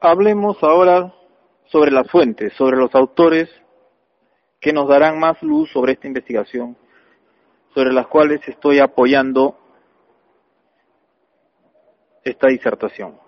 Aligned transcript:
hablemos 0.00 0.62
ahora 0.62 1.14
sobre 1.66 1.90
las 1.90 2.10
fuentes, 2.10 2.52
sobre 2.54 2.76
los 2.76 2.94
autores 2.94 3.48
que 4.60 4.72
nos 4.72 4.88
darán 4.88 5.18
más 5.18 5.40
luz 5.42 5.70
sobre 5.70 5.92
esta 5.92 6.06
investigación, 6.06 6.76
sobre 7.74 7.92
las 7.92 8.06
cuales 8.06 8.40
estoy 8.48 8.80
apoyando 8.80 9.56
esta 12.24 12.48
disertación. 12.48 13.18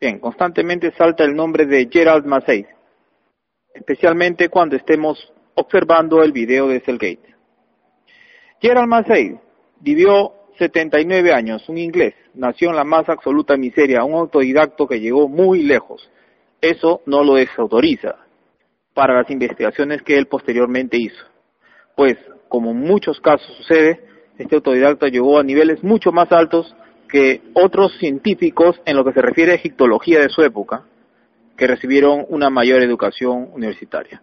Bien, 0.00 0.18
constantemente 0.18 0.90
salta 0.92 1.22
el 1.24 1.34
nombre 1.34 1.64
de 1.66 1.88
Gerald 1.90 2.26
Massey, 2.26 2.66
especialmente 3.72 4.48
cuando 4.48 4.76
estemos 4.76 5.32
observando 5.54 6.22
el 6.22 6.32
video 6.32 6.66
de 6.66 6.80
Cellgate. 6.80 7.36
Gerald 8.60 8.88
Massey 8.88 9.38
vivió 9.80 10.41
79 10.58 11.32
años, 11.32 11.68
un 11.68 11.78
inglés, 11.78 12.14
nació 12.34 12.70
en 12.70 12.76
la 12.76 12.84
más 12.84 13.08
absoluta 13.08 13.56
miseria, 13.56 14.04
un 14.04 14.14
autodidacto 14.14 14.86
que 14.86 15.00
llegó 15.00 15.28
muy 15.28 15.62
lejos. 15.62 16.10
Eso 16.60 17.00
no 17.06 17.24
lo 17.24 17.34
desautoriza 17.34 18.16
para 18.94 19.14
las 19.14 19.30
investigaciones 19.30 20.02
que 20.02 20.16
él 20.18 20.26
posteriormente 20.26 20.96
hizo. 20.98 21.24
Pues, 21.96 22.16
como 22.48 22.70
en 22.70 22.80
muchos 22.80 23.20
casos 23.20 23.54
sucede, 23.56 24.00
este 24.38 24.56
autodidacta 24.56 25.08
llegó 25.08 25.38
a 25.38 25.42
niveles 25.42 25.82
mucho 25.82 26.12
más 26.12 26.30
altos 26.32 26.74
que 27.08 27.42
otros 27.54 27.92
científicos 27.98 28.80
en 28.86 28.96
lo 28.96 29.04
que 29.04 29.12
se 29.12 29.22
refiere 29.22 29.52
a 29.52 29.56
egiptología 29.56 30.20
de 30.20 30.28
su 30.28 30.42
época, 30.42 30.84
que 31.56 31.66
recibieron 31.66 32.24
una 32.28 32.48
mayor 32.48 32.82
educación 32.82 33.50
universitaria. 33.52 34.22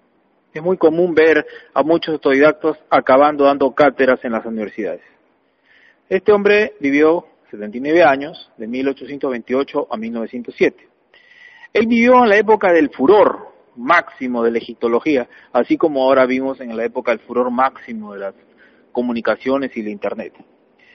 Es 0.54 0.64
muy 0.64 0.78
común 0.78 1.14
ver 1.14 1.46
a 1.74 1.84
muchos 1.84 2.14
autodidactos 2.14 2.78
acabando 2.90 3.44
dando 3.44 3.72
cátedras 3.76 4.24
en 4.26 4.32
las 4.32 4.46
universidades. 4.46 5.02
Este 6.10 6.32
hombre 6.32 6.74
vivió 6.80 7.26
79 7.52 8.04
años, 8.04 8.52
de 8.58 8.68
1828 8.68 9.88
a 9.92 9.96
1907. 9.98 10.88
Él 11.72 11.86
vivió 11.86 12.24
en 12.24 12.30
la 12.30 12.38
época 12.38 12.74
del 12.74 12.90
furor 12.90 13.50
máximo 13.76 14.44
de 14.44 14.52
la 14.52 14.58
egiptología, 14.58 15.30
así 15.54 15.78
como 15.78 16.04
ahora 16.04 16.26
vimos 16.26 16.60
en 16.62 16.76
la 16.76 16.84
época 16.84 17.12
del 17.12 17.20
furor 17.20 17.52
máximo 17.52 18.14
de 18.14 18.20
las 18.22 18.36
comunicaciones 18.92 19.76
y 19.78 19.84
la 19.84 19.92
Internet. 19.92 20.34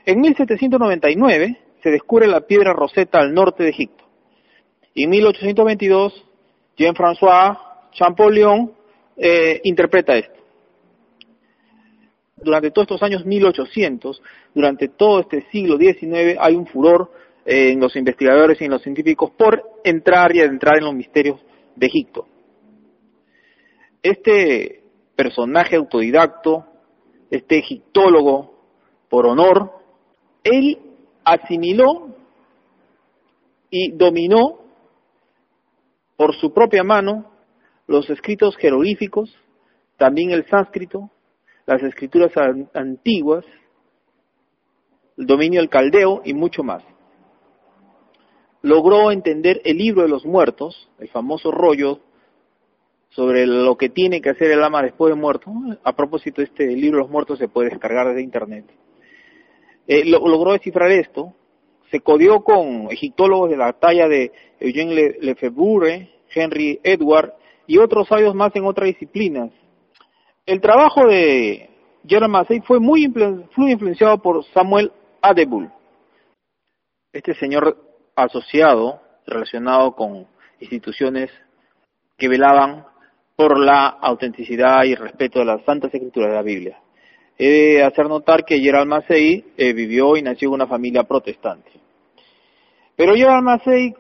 En 0.05 0.21
1799 0.21 1.59
se 1.81 1.91
descubre 1.91 2.27
la 2.27 2.41
piedra 2.41 2.73
Rosetta 2.73 3.21
al 3.21 3.33
norte 3.33 3.63
de 3.63 3.71
Egipto. 3.71 4.05
Y 4.95 5.05
en 5.05 5.11
1822, 5.11 6.25
Jean-François 6.77 7.57
Champollion 7.93 8.73
eh, 9.17 9.61
interpreta 9.63 10.17
esto. 10.17 10.44
Durante 12.45 12.71
todos 12.71 12.87
estos 12.87 13.03
años 13.03 13.25
1800, 13.25 14.23
durante 14.55 14.89
todo 14.89 15.21
este 15.21 15.47
siglo 15.51 15.77
XIX, 15.79 16.37
hay 16.39 16.55
un 16.55 16.67
furor 16.67 17.11
eh, 17.45 17.73
en 17.73 17.81
los 17.81 17.97
investigadores 17.97 18.61
y 18.61 18.65
en 18.65 18.71
los 18.71 18.83
científicos 18.83 19.31
por 19.37 19.63
entrar 19.83 20.35
y 20.35 20.41
adentrar 20.41 20.79
en 20.79 20.85
los 20.85 20.95
misterios 20.95 21.41
de 21.75 21.87
Egipto. 21.87 22.27
Este 24.03 24.83
personaje 25.17 25.77
autodidacto, 25.77 26.67
este 27.31 27.59
egiptólogo 27.59 28.55
por 29.09 29.27
honor, 29.27 29.73
él 30.43 30.79
asimiló 31.25 32.15
y 33.71 33.93
dominó 33.93 34.61
por 36.17 36.35
su 36.35 36.53
propia 36.53 36.85
mano 36.85 37.31
los 37.87 38.09
escritos 38.11 38.57
jeroglíficos, 38.57 39.37
también 39.97 40.31
el 40.31 40.47
sánscrito, 40.47 41.11
las 41.67 41.83
escrituras 41.83 42.33
antiguas, 42.75 43.45
el 45.17 45.27
dominio 45.27 45.61
del 45.61 45.71
caldeo 45.71 46.23
y 46.25 46.35
mucho 46.35 46.63
más. 46.63 46.83
Logró 48.63 49.11
entender 49.11 49.61
el 49.65 49.77
libro 49.77 50.03
de 50.03 50.09
los 50.09 50.25
muertos, 50.25 50.89
el 50.99 51.09
famoso 51.09 51.51
rollo 51.51 52.01
sobre 53.11 53.47
lo 53.47 53.77
que 53.77 53.91
tiene 53.91 54.21
que 54.21 54.31
hacer 54.31 54.51
el 54.51 54.65
ama 54.65 54.83
después 54.83 55.15
de 55.15 55.21
muerto. 55.21 55.53
A 55.85 55.95
propósito, 55.95 56.43
este 56.43 56.67
libro 56.67 56.99
de 56.99 57.03
los 57.05 57.11
muertos 57.11 57.39
se 57.39 57.49
puede 57.49 57.71
descargar 57.71 58.09
desde 58.09 58.23
internet. 58.23 58.65
Eh, 59.87 60.05
logró 60.07 60.53
descifrar 60.53 60.91
esto, 60.91 61.35
se 61.91 62.01
codió 62.01 62.43
con 62.43 62.91
egiptólogos 62.91 63.51
de 63.51 63.57
la 63.57 63.73
talla 63.75 64.09
de 64.09 64.33
Eugène 64.59 65.17
Lefebvre, 65.21 66.11
Henry 66.35 66.81
Edward 66.83 67.35
y 67.67 67.79
otros 67.79 68.09
sabios 68.09 68.35
más 68.35 68.55
en 68.57 68.65
otras 68.65 68.89
disciplinas. 68.89 69.51
El 70.47 70.61
trabajo 70.61 71.07
de 71.07 71.71
Jerome 72.07 72.33
Massey 72.33 72.61
fue 72.61 72.79
muy, 72.79 73.05
influenciado 73.05 74.19
por 74.19 74.45
Samuel 74.53 74.93
Adebul, 75.23 75.71
este 77.15 77.35
señor 77.37 77.79
asociado, 78.15 79.01
relacionado 79.27 79.93
con 79.93 80.27
instituciones 80.61 81.31
que 82.19 82.29
velaban 82.29 82.85
por 83.37 83.59
la 83.59 83.87
autenticidad 83.87 84.85
y 84.85 84.95
respeto 84.95 85.39
de 85.39 85.47
las 85.47 85.65
santas 85.65 85.95
escrituras 85.95 86.29
de 86.29 86.37
la 86.37 86.43
Biblia. 86.43 86.79
He 87.39 87.49
de 87.49 87.83
hacer 87.83 88.07
notar 88.07 88.45
que 88.45 88.61
Gerald 88.61 88.87
Massey 88.87 89.47
eh, 89.57 89.73
vivió 89.73 90.15
y 90.15 90.23
nació 90.23 90.49
en 90.49 90.55
una 90.55 90.67
familia 90.67 91.05
protestante. 91.05 91.71
Pero 92.95 93.15
Gerald 93.15 93.45
Massey, 93.45 93.95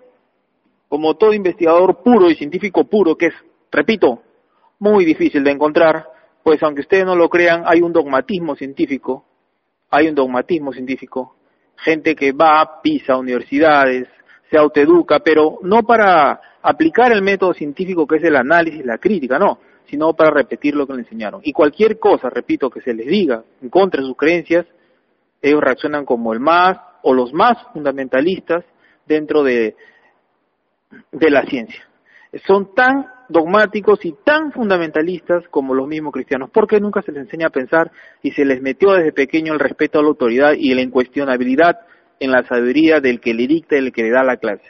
como 0.90 1.14
todo 1.14 1.32
investigador 1.32 2.02
puro 2.02 2.30
y 2.30 2.34
científico 2.34 2.84
puro, 2.84 3.16
que 3.16 3.28
es, 3.28 3.34
repito, 3.72 4.20
muy 4.78 5.06
difícil 5.06 5.42
de 5.42 5.50
encontrar, 5.50 6.13
pues 6.44 6.62
aunque 6.62 6.82
ustedes 6.82 7.06
no 7.06 7.16
lo 7.16 7.30
crean, 7.30 7.64
hay 7.66 7.80
un 7.80 7.92
dogmatismo 7.92 8.54
científico, 8.54 9.24
hay 9.90 10.08
un 10.08 10.14
dogmatismo 10.14 10.72
científico, 10.72 11.36
gente 11.76 12.14
que 12.14 12.32
va, 12.32 12.82
pisa 12.82 13.16
universidades, 13.16 14.06
se 14.50 14.58
autoeduca, 14.58 15.20
pero 15.20 15.58
no 15.62 15.82
para 15.82 16.38
aplicar 16.62 17.12
el 17.12 17.22
método 17.22 17.54
científico 17.54 18.06
que 18.06 18.16
es 18.16 18.24
el 18.24 18.36
análisis, 18.36 18.84
la 18.84 18.98
crítica, 18.98 19.38
no, 19.38 19.58
sino 19.86 20.12
para 20.12 20.30
repetir 20.30 20.74
lo 20.74 20.86
que 20.86 20.92
le 20.92 21.00
enseñaron. 21.00 21.40
Y 21.42 21.52
cualquier 21.52 21.98
cosa, 21.98 22.28
repito, 22.28 22.68
que 22.68 22.82
se 22.82 22.92
les 22.92 23.06
diga 23.06 23.42
en 23.62 23.70
contra 23.70 24.02
de 24.02 24.06
sus 24.06 24.16
creencias, 24.16 24.66
ellos 25.40 25.62
reaccionan 25.62 26.04
como 26.04 26.34
el 26.34 26.40
más 26.40 26.78
o 27.02 27.14
los 27.14 27.32
más 27.32 27.56
fundamentalistas 27.72 28.64
dentro 29.06 29.42
de, 29.42 29.76
de 31.10 31.30
la 31.30 31.46
ciencia. 31.46 31.88
Son 32.46 32.74
tan 32.74 33.13
dogmáticos 33.34 34.04
y 34.04 34.14
tan 34.24 34.52
fundamentalistas 34.52 35.42
como 35.50 35.74
los 35.74 35.88
mismos 35.88 36.12
cristianos, 36.12 36.50
porque 36.52 36.78
nunca 36.78 37.02
se 37.02 37.10
les 37.10 37.24
enseña 37.24 37.48
a 37.48 37.50
pensar 37.50 37.90
y 38.22 38.30
se 38.30 38.44
les 38.44 38.62
metió 38.62 38.92
desde 38.92 39.12
pequeño 39.12 39.52
el 39.52 39.58
respeto 39.58 39.98
a 39.98 40.02
la 40.02 40.08
autoridad 40.08 40.52
y 40.56 40.72
la 40.72 40.82
incuestionabilidad 40.82 41.80
en 42.20 42.30
la 42.30 42.44
sabiduría 42.44 43.00
del 43.00 43.20
que 43.20 43.34
le 43.34 43.48
dicta 43.48 43.76
y 43.76 43.80
del 43.80 43.92
que 43.92 44.04
le 44.04 44.12
da 44.12 44.22
la 44.22 44.36
clase. 44.36 44.62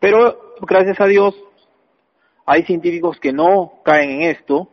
Pero 0.00 0.56
gracias 0.62 0.98
a 0.98 1.06
Dios 1.06 1.34
hay 2.46 2.62
científicos 2.62 3.20
que 3.20 3.34
no 3.34 3.74
caen 3.84 4.10
en 4.12 4.22
esto, 4.30 4.70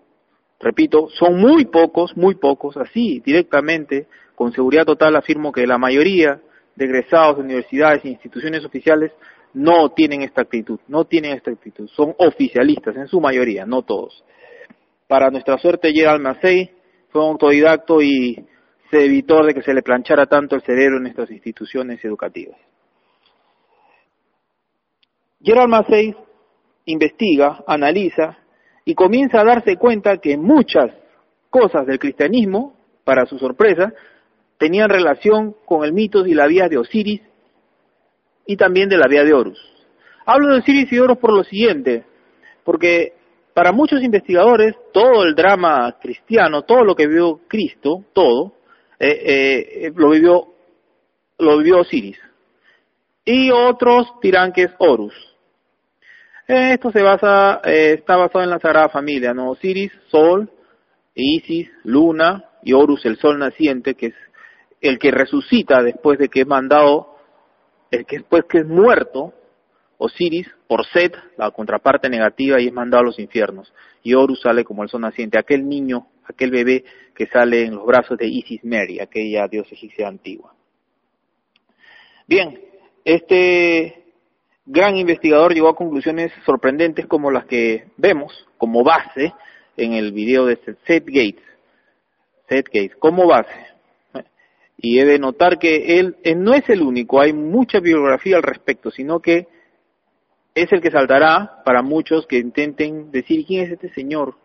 repito, 0.61 1.09
son 1.09 1.37
muy 1.37 1.65
pocos, 1.65 2.15
muy 2.15 2.35
pocos, 2.35 2.77
así 2.77 3.21
directamente, 3.25 4.07
con 4.35 4.53
seguridad 4.53 4.85
total 4.85 5.17
afirmo 5.17 5.51
que 5.51 5.67
la 5.67 5.77
mayoría 5.77 6.39
de 6.77 6.85
egresados 6.85 7.35
de 7.35 7.43
universidades 7.43 8.05
e 8.05 8.09
instituciones 8.09 8.63
oficiales 8.63 9.11
no 9.53 9.89
tienen 9.89 10.21
esta 10.21 10.41
actitud, 10.41 10.79
no 10.87 11.05
tienen 11.05 11.33
esta 11.33 11.51
actitud, 11.51 11.87
son 11.89 12.13
oficialistas 12.17 12.95
en 12.95 13.07
su 13.07 13.19
mayoría, 13.19 13.65
no 13.65 13.81
todos. 13.81 14.23
Para 15.07 15.29
nuestra 15.29 15.57
suerte, 15.57 15.91
Gerald 15.91 16.21
Massey 16.21 16.71
fue 17.09 17.23
un 17.23 17.31
autodidacto 17.31 18.01
y 18.01 18.45
se 18.89 19.05
evitó 19.05 19.43
de 19.43 19.53
que 19.53 19.61
se 19.61 19.73
le 19.73 19.81
planchara 19.81 20.25
tanto 20.25 20.55
el 20.55 20.61
cerebro 20.61 20.97
en 20.97 21.07
estas 21.07 21.29
instituciones 21.31 22.03
educativas. 22.03 22.57
Gerald 25.43 25.69
Massey 25.69 26.15
investiga, 26.85 27.63
analiza 27.67 28.37
y 28.85 28.93
comienza 28.93 29.41
a 29.41 29.45
darse 29.45 29.77
cuenta 29.77 30.17
que 30.17 30.37
muchas 30.37 30.91
cosas 31.49 31.85
del 31.85 31.99
cristianismo, 31.99 32.75
para 33.03 33.25
su 33.25 33.37
sorpresa, 33.37 33.93
tenían 34.57 34.89
relación 34.89 35.55
con 35.65 35.83
el 35.83 35.93
mito 35.93 36.25
y 36.25 36.33
la 36.33 36.47
vida 36.47 36.69
de 36.69 36.77
Osiris 36.77 37.21
y 38.45 38.57
también 38.57 38.89
de 38.89 38.97
la 38.97 39.07
vida 39.07 39.23
de 39.23 39.33
Horus. 39.33 39.59
Hablo 40.25 40.53
de 40.53 40.59
Osiris 40.59 40.91
y 40.91 40.99
Horus 40.99 41.17
por 41.17 41.33
lo 41.33 41.43
siguiente, 41.43 42.05
porque 42.63 43.13
para 43.53 43.71
muchos 43.71 44.01
investigadores 44.01 44.75
todo 44.93 45.23
el 45.23 45.35
drama 45.35 45.97
cristiano, 46.01 46.63
todo 46.63 46.83
lo 46.83 46.95
que 46.95 47.07
vivió 47.07 47.41
Cristo, 47.47 48.05
todo, 48.13 48.53
eh, 48.99 49.85
eh, 49.85 49.91
lo 49.95 50.09
vivió 50.09 50.51
lo 51.41 51.57
vivió 51.57 51.79
Osiris. 51.79 52.19
Y 53.25 53.51
otros 53.51 54.07
dirán 54.21 54.51
que 54.51 54.63
es 54.63 54.71
Horus. 54.77 55.13
Esto 56.47 56.91
se 56.91 57.01
basa, 57.01 57.61
eh, 57.63 57.95
está 57.99 58.17
basado 58.17 58.43
en 58.43 58.49
la 58.49 58.59
Sagrada 58.59 58.89
Familia, 58.89 59.33
¿no? 59.33 59.51
Osiris, 59.51 59.91
Sol, 60.09 60.49
Isis, 61.13 61.69
Luna 61.83 62.45
y 62.63 62.73
Horus, 62.73 63.05
el 63.05 63.17
Sol 63.17 63.39
naciente, 63.39 63.95
que 63.95 64.07
es 64.07 64.15
el 64.81 64.97
que 64.97 65.11
resucita 65.11 65.81
después 65.81 66.17
de 66.19 66.29
que 66.29 66.41
es 66.41 66.47
mandado, 66.47 67.10
el 67.91 68.05
que 68.05 68.17
después 68.17 68.43
que 68.49 68.59
es 68.59 68.65
muerto, 68.65 69.33
Osiris, 69.97 70.49
por 70.67 70.85
Set, 70.87 71.15
la 71.37 71.51
contraparte 71.51 72.09
negativa, 72.09 72.59
y 72.59 72.67
es 72.67 72.73
mandado 72.73 73.03
a 73.03 73.05
los 73.05 73.19
infiernos. 73.19 73.71
Y 74.01 74.15
Horus 74.15 74.41
sale 74.41 74.63
como 74.63 74.81
el 74.81 74.89
sol 74.89 75.01
naciente, 75.01 75.37
aquel 75.37 75.67
niño, 75.67 76.07
aquel 76.23 76.49
bebé 76.49 76.83
que 77.13 77.27
sale 77.27 77.65
en 77.65 77.75
los 77.75 77.85
brazos 77.85 78.17
de 78.17 78.27
Isis 78.27 78.63
Mary, 78.63 78.99
aquella 78.99 79.47
diosa 79.47 79.75
egipcia 79.75 80.07
antigua. 80.07 80.55
Bien, 82.27 82.59
este 83.03 84.05
gran 84.65 84.95
investigador 84.95 85.53
llegó 85.53 85.69
a 85.69 85.75
conclusiones 85.75 86.31
sorprendentes 86.45 87.05
como 87.05 87.29
las 87.29 87.45
que 87.45 87.87
vemos 87.97 88.47
como 88.57 88.83
base 88.83 89.33
en 89.75 89.93
el 89.93 90.13
video 90.13 90.45
de 90.45 90.57
Seth 90.85 91.05
Gates. 91.05 91.43
Seth 92.47 92.67
Gates, 92.67 92.95
como 92.97 93.27
base. 93.27 93.70
Y 94.81 94.99
he 94.99 95.05
de 95.05 95.19
notar 95.19 95.59
que 95.59 95.99
él, 95.99 96.17
no 96.37 96.53
es 96.53 96.67
el 96.69 96.81
único, 96.81 97.21
hay 97.21 97.33
mucha 97.33 97.79
bibliografía 97.79 98.37
al 98.37 98.43
respecto, 98.43 98.89
sino 98.89 99.19
que 99.19 99.47
es 100.55 100.71
el 100.73 100.81
que 100.81 100.89
saltará 100.89 101.61
para 101.63 101.83
muchos 101.83 102.25
que 102.25 102.39
intenten 102.39 103.11
decir 103.11 103.45
quién 103.45 103.65
es 103.65 103.71
este 103.71 103.93
señor. 103.93 104.35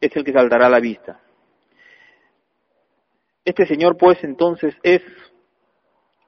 Es 0.00 0.14
el 0.16 0.24
que 0.24 0.32
saltará 0.32 0.66
a 0.66 0.70
la 0.70 0.80
vista. 0.80 1.20
Este 3.44 3.66
señor, 3.66 3.98
pues, 3.98 4.22
entonces 4.22 4.74
es 4.82 5.02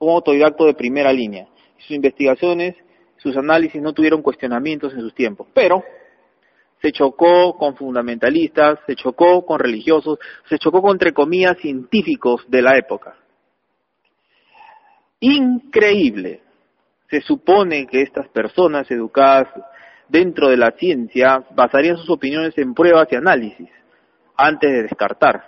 un 0.01 0.11
autodidacto 0.11 0.67
de 0.67 0.75
primera 0.75 1.13
línea. 1.13 1.47
Sus 1.79 1.93
investigaciones, 1.93 2.75
sus 3.17 3.37
análisis 3.37 3.81
no 3.81 3.93
tuvieron 3.93 4.23
cuestionamientos 4.23 4.93
en 4.93 5.01
sus 5.01 5.15
tiempos, 5.15 5.47
pero 5.55 5.85
se 6.87 6.93
chocó 6.93 7.57
con 7.57 7.75
fundamentalistas, 7.75 8.79
se 8.87 8.95
chocó 8.95 9.45
con 9.45 9.59
religiosos, 9.59 10.21
se 10.49 10.57
chocó 10.57 10.81
con, 10.81 10.93
entre 10.93 11.13
comillas, 11.13 11.59
científicos 11.59 12.45
de 12.47 12.63
la 12.63 12.79
época. 12.79 13.17
Increíble. 15.19 16.43
Se 17.11 17.21
supone 17.23 17.89
que 17.89 18.03
estas 18.03 18.29
personas 18.29 18.89
educadas 18.89 19.49
dentro 20.09 20.49
de 20.49 20.57
la 20.57 20.71
ciencia 20.73 21.45
basarían 21.57 21.97
sus 21.97 22.11
opiniones 22.11 22.57
en 22.57 22.73
pruebas 22.73 23.09
y 23.11 23.17
análisis 23.17 23.69
antes 24.37 24.71
de 24.71 24.83
descartar. 24.83 25.43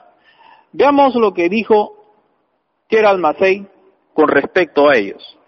Veamos 0.73 1.14
lo 1.14 1.32
que 1.32 1.49
dijo 1.49 2.17
Gerald 2.90 3.20
Massey 3.20 3.64
con 4.12 4.26
respecto 4.26 4.88
a 4.88 4.96
ellos. 4.96 5.38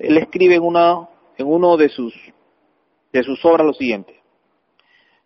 Él 0.00 0.18
escribe 0.18 0.56
en, 0.56 0.64
uno 1.46 1.76
de 1.76 1.88
sus 1.90 2.14
obras 3.44 3.64
lo 3.64 3.74
siguiente. 3.74 4.21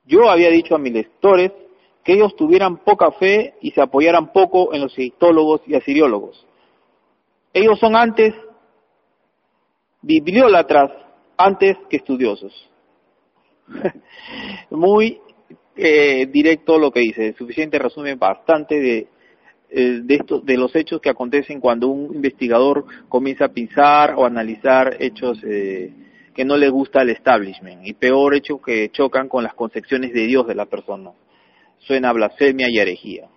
Yo 0.07 0.31
había 0.31 0.51
dicho 0.51 0.75
a 0.75 0.79
mis 0.79 0.93
lectores 0.93 1.53
que 2.05 2.13
ellos 2.13 2.37
tuvieran 2.37 2.79
poca 2.79 3.11
fe 3.13 3.55
y 3.61 3.73
se 3.73 3.81
apoyaran 3.81 4.33
poco 4.33 4.73
en 4.73 4.83
los 4.83 4.97
egiptólogos 4.97 5.63
y 5.67 5.75
asiriólogos. 5.75 6.47
Ellos 7.53 7.79
son 7.81 7.97
antes 7.97 8.33
bibliólatras 10.03 10.93
antes 11.37 11.77
que 11.91 11.97
estudiosos. 11.97 12.53
Muy 14.71 15.21
eh, 15.75 16.27
directo 16.27 16.79
lo 16.79 16.91
que 16.91 17.01
dice, 17.01 17.35
suficiente 17.37 17.79
resumen 17.79 18.19
bastante 18.19 18.81
de, 18.81 19.09
eh, 19.69 20.01
de, 20.03 20.15
estos, 20.15 20.45
de 20.45 20.57
los 20.57 20.75
hechos 20.77 21.01
que 21.01 21.11
acontecen 21.11 21.61
cuando 21.61 21.89
un 21.89 22.15
investigador 22.15 22.85
comienza 23.09 23.47
a 23.47 23.53
pensar 23.53 24.15
o 24.17 24.25
analizar 24.25 24.97
hechos 25.01 25.43
eh, 25.45 25.93
que 26.37 26.45
no 26.45 26.59
le 26.59 26.69
gusta 26.69 27.01
al 27.01 27.09
establishment 27.09 27.87
y 27.87 27.95
peor 27.95 28.35
hecho 28.35 28.61
que 28.61 28.91
chocan 28.91 29.27
con 29.27 29.43
las 29.43 29.55
concepciones 29.55 30.13
de 30.13 30.27
Dios 30.27 30.47
de 30.47 30.55
la 30.55 30.67
persona. 30.67 31.13
Suena 31.79 32.13
blasfemia 32.13 32.69
y 32.69 32.79
herejía. 32.79 33.31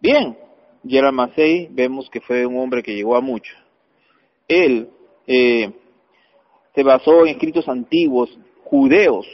Bien, 0.00 0.38
Gerald 0.86 1.16
Massey 1.16 1.66
vemos 1.72 2.08
que 2.08 2.20
fue 2.20 2.46
un 2.46 2.58
hombre 2.58 2.80
que 2.80 2.94
llegó 2.94 3.16
a 3.16 3.20
mucho. 3.20 3.52
Él 4.46 4.88
eh, 5.26 5.72
se 6.76 6.82
basó 6.84 7.26
en 7.26 7.32
escritos 7.32 7.68
antiguos, 7.68 8.30
judeos, 8.62 9.26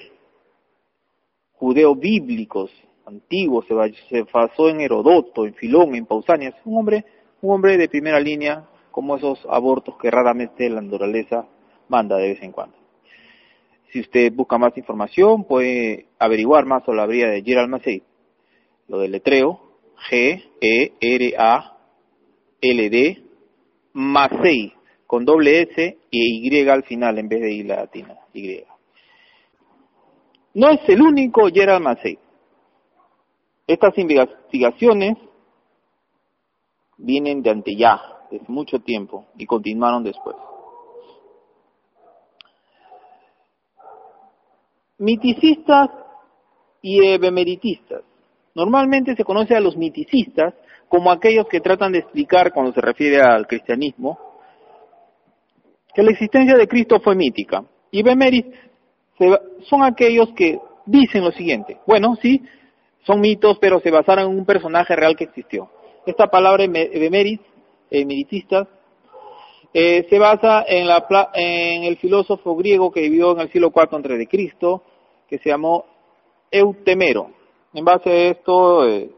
judeos 1.52 1.98
bíblicos, 1.98 2.70
antiguos, 3.04 3.66
se, 3.66 4.22
basó 4.32 4.70
en 4.70 4.80
Herodoto, 4.80 5.44
en 5.44 5.52
Filón, 5.52 5.94
en 5.94 6.06
Pausanias, 6.06 6.54
un 6.64 6.78
hombre, 6.78 7.04
un 7.42 7.54
hombre 7.54 7.76
de 7.76 7.86
primera 7.86 8.18
línea, 8.18 8.66
como 8.96 9.14
esos 9.14 9.38
abortos 9.50 9.98
que 9.98 10.10
raramente 10.10 10.70
la 10.70 10.80
naturaleza 10.80 11.46
manda 11.86 12.16
de 12.16 12.28
vez 12.28 12.42
en 12.42 12.50
cuando. 12.50 12.78
Si 13.92 14.00
usted 14.00 14.32
busca 14.32 14.56
más 14.56 14.74
información, 14.74 15.44
puede 15.44 16.06
averiguar 16.18 16.64
más 16.64 16.82
sobre 16.82 16.96
la 16.96 17.06
vida 17.06 17.28
de 17.28 17.42
Gerald 17.42 17.68
Massey. 17.68 18.02
Lo 18.88 18.98
del 18.98 19.12
letreo, 19.12 19.60
G-E-R-A-L-D, 20.10 20.42
Massey, 23.92 24.72
con 25.06 25.26
doble 25.26 25.60
S 25.60 25.98
y 26.10 26.48
Y 26.48 26.66
al 26.66 26.84
final 26.84 27.18
en 27.18 27.28
vez 27.28 27.42
de 27.42 27.52
I 27.52 27.64
latina, 27.64 28.16
Y. 28.32 28.64
No 30.54 30.70
es 30.70 30.80
el 30.88 31.02
único 31.02 31.48
Gerald 31.52 31.84
Massey. 31.84 32.18
Estas 33.66 33.98
investigaciones 33.98 35.18
vienen 36.96 37.42
de 37.42 37.50
ante 37.50 37.76
mucho 38.48 38.78
tiempo 38.80 39.26
y 39.36 39.46
continuaron 39.46 40.04
después. 40.04 40.36
Miticistas 44.98 45.90
y 46.80 47.04
ebemeritistas. 47.04 48.02
Normalmente 48.54 49.14
se 49.14 49.24
conoce 49.24 49.54
a 49.54 49.60
los 49.60 49.76
miticistas 49.76 50.54
como 50.88 51.10
aquellos 51.10 51.46
que 51.48 51.60
tratan 51.60 51.92
de 51.92 51.98
explicar, 51.98 52.52
cuando 52.52 52.72
se 52.72 52.80
refiere 52.80 53.20
al 53.20 53.46
cristianismo, 53.46 54.18
que 55.94 56.02
la 56.02 56.12
existencia 56.12 56.56
de 56.56 56.68
Cristo 56.68 57.00
fue 57.00 57.14
mítica. 57.14 57.64
Y 57.90 58.02
bemeris 58.02 58.44
son 59.68 59.82
aquellos 59.82 60.30
que 60.34 60.58
dicen 60.84 61.24
lo 61.24 61.32
siguiente, 61.32 61.78
bueno, 61.86 62.16
sí, 62.16 62.42
son 63.04 63.20
mitos, 63.20 63.58
pero 63.58 63.80
se 63.80 63.90
basaron 63.90 64.30
en 64.30 64.38
un 64.38 64.44
personaje 64.44 64.94
real 64.94 65.16
que 65.16 65.24
existió. 65.24 65.70
Esta 66.06 66.26
palabra 66.26 66.64
bemeris 66.66 67.40
militistas, 67.90 68.68
eh, 69.78 70.06
se 70.08 70.18
basa 70.18 70.64
en, 70.66 71.84
el 71.84 71.98
filósofo 71.98 72.56
griego 72.56 72.90
que 72.90 73.02
vivió 73.02 73.32
en 73.32 73.40
el 73.40 73.52
siglo 73.52 73.72
IV 73.76 73.88
antes 73.92 74.16
de 74.16 74.26
Cristo, 74.26 74.82
que 75.28 75.38
se 75.38 75.50
llamó 75.50 75.84
Eutemero. 76.50 77.30
En 77.74 77.84
base 77.84 78.08
a 78.08 78.30
esto 78.30 78.88
eh, 78.88 79.10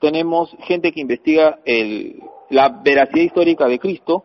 tenemos 0.00 0.50
gente 0.60 0.92
que 0.92 1.02
investiga 1.02 1.58
el, 1.66 2.22
la 2.48 2.70
veracidad 2.82 3.22
histórica 3.22 3.66
de 3.66 3.78
Cristo, 3.78 4.24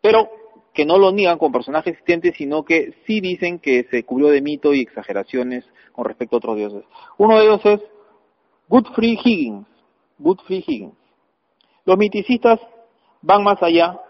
pero 0.00 0.28
que 0.72 0.84
no 0.84 0.98
lo 0.98 1.10
niegan 1.10 1.38
con 1.38 1.50
personajes 1.50 1.94
existentes, 1.94 2.36
sino 2.36 2.64
que 2.64 2.94
sí 3.04 3.20
dicen 3.20 3.58
que 3.58 3.88
se 3.90 4.04
cubrió 4.04 4.28
de 4.28 4.40
mito 4.40 4.72
y 4.72 4.82
exageraciones 4.82 5.64
con 5.90 6.04
respecto 6.04 6.36
a 6.36 6.38
otros 6.38 6.56
dioses. 6.56 6.84
Uno 7.16 7.40
de 7.40 7.44
ellos 7.44 7.60
es 7.64 7.80
Godfrey 8.68 9.18
Higgins. 9.24 9.66
Higgins. 10.48 10.94
Los 11.84 11.98
miticistas 11.98 12.60
van 13.22 13.42
más 13.42 13.62
allá, 13.62 14.00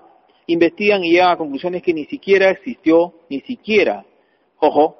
investigan 0.46 1.04
y 1.04 1.12
llegan 1.12 1.30
a 1.30 1.36
conclusiones 1.36 1.82
que 1.82 1.94
ni 1.94 2.06
siquiera 2.06 2.50
existió, 2.50 3.14
ni 3.28 3.40
siquiera, 3.40 4.04
ojo, 4.58 4.96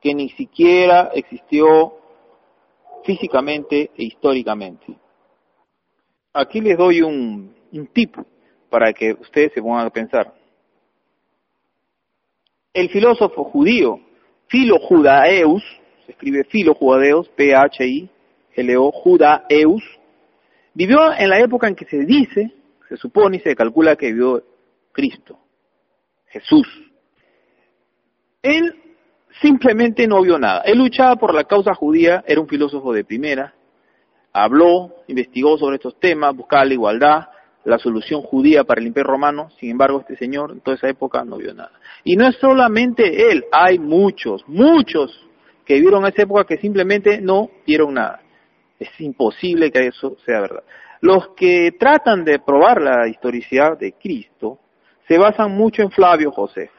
que 0.00 0.14
ni 0.14 0.30
siquiera 0.30 1.10
existió 1.14 1.94
físicamente 3.04 3.90
e 3.96 4.04
históricamente. 4.04 4.94
Aquí 6.32 6.60
les 6.60 6.76
doy 6.76 7.02
un, 7.02 7.54
un 7.72 7.86
tip 7.88 8.16
para 8.70 8.92
que 8.92 9.12
ustedes 9.12 9.52
se 9.52 9.62
pongan 9.62 9.86
a 9.86 9.90
pensar. 9.90 10.34
El 12.72 12.90
filósofo 12.90 13.44
judío 13.44 14.00
Philo 14.48 14.78
Judaeus, 14.78 15.62
se 16.06 16.12
escribe 16.12 16.44
Philo 16.44 16.74
Judaeus, 16.74 17.28
P-H-I-L-O, 17.30 18.92
Judaeus, 18.92 19.82
vivió 20.74 21.12
en 21.12 21.28
la 21.28 21.40
época 21.40 21.68
en 21.68 21.74
que 21.74 21.84
se 21.84 22.04
dice 22.04 22.50
se 22.88 22.96
supone 22.96 23.36
y 23.36 23.40
se 23.40 23.54
calcula 23.54 23.96
que 23.96 24.12
vio 24.12 24.42
Cristo, 24.92 25.38
Jesús. 26.26 26.66
Él 28.42 28.74
simplemente 29.40 30.06
no 30.06 30.22
vio 30.22 30.38
nada. 30.38 30.62
Él 30.62 30.78
luchaba 30.78 31.16
por 31.16 31.34
la 31.34 31.44
causa 31.44 31.74
judía, 31.74 32.24
era 32.26 32.40
un 32.40 32.48
filósofo 32.48 32.92
de 32.92 33.04
primera, 33.04 33.54
habló, 34.32 34.96
investigó 35.08 35.58
sobre 35.58 35.76
estos 35.76 35.98
temas, 35.98 36.34
buscaba 36.34 36.64
la 36.64 36.74
igualdad, 36.74 37.28
la 37.64 37.78
solución 37.78 38.22
judía 38.22 38.64
para 38.64 38.80
el 38.80 38.86
imperio 38.86 39.10
romano, 39.10 39.50
sin 39.58 39.70
embargo 39.70 40.00
este 40.00 40.16
señor 40.16 40.52
en 40.52 40.60
toda 40.60 40.76
esa 40.76 40.88
época 40.88 41.24
no 41.24 41.36
vio 41.36 41.52
nada. 41.52 41.72
Y 42.04 42.16
no 42.16 42.26
es 42.26 42.36
solamente 42.36 43.30
él, 43.30 43.44
hay 43.52 43.78
muchos, 43.78 44.42
muchos 44.46 45.28
que 45.64 45.74
vivieron 45.74 46.06
esa 46.06 46.22
época 46.22 46.44
que 46.44 46.56
simplemente 46.56 47.20
no 47.20 47.50
vieron 47.66 47.94
nada. 47.94 48.22
Es 48.78 48.88
imposible 49.00 49.70
que 49.70 49.88
eso 49.88 50.16
sea 50.24 50.40
verdad. 50.40 50.62
Los 51.00 51.28
que 51.36 51.72
tratan 51.78 52.24
de 52.24 52.38
probar 52.38 52.82
la 52.82 53.08
historicidad 53.08 53.78
de 53.78 53.92
Cristo 53.92 54.58
se 55.06 55.18
basan 55.18 55.52
mucho 55.52 55.82
en 55.82 55.90
Flavio 55.90 56.30
Josefo. 56.30 56.74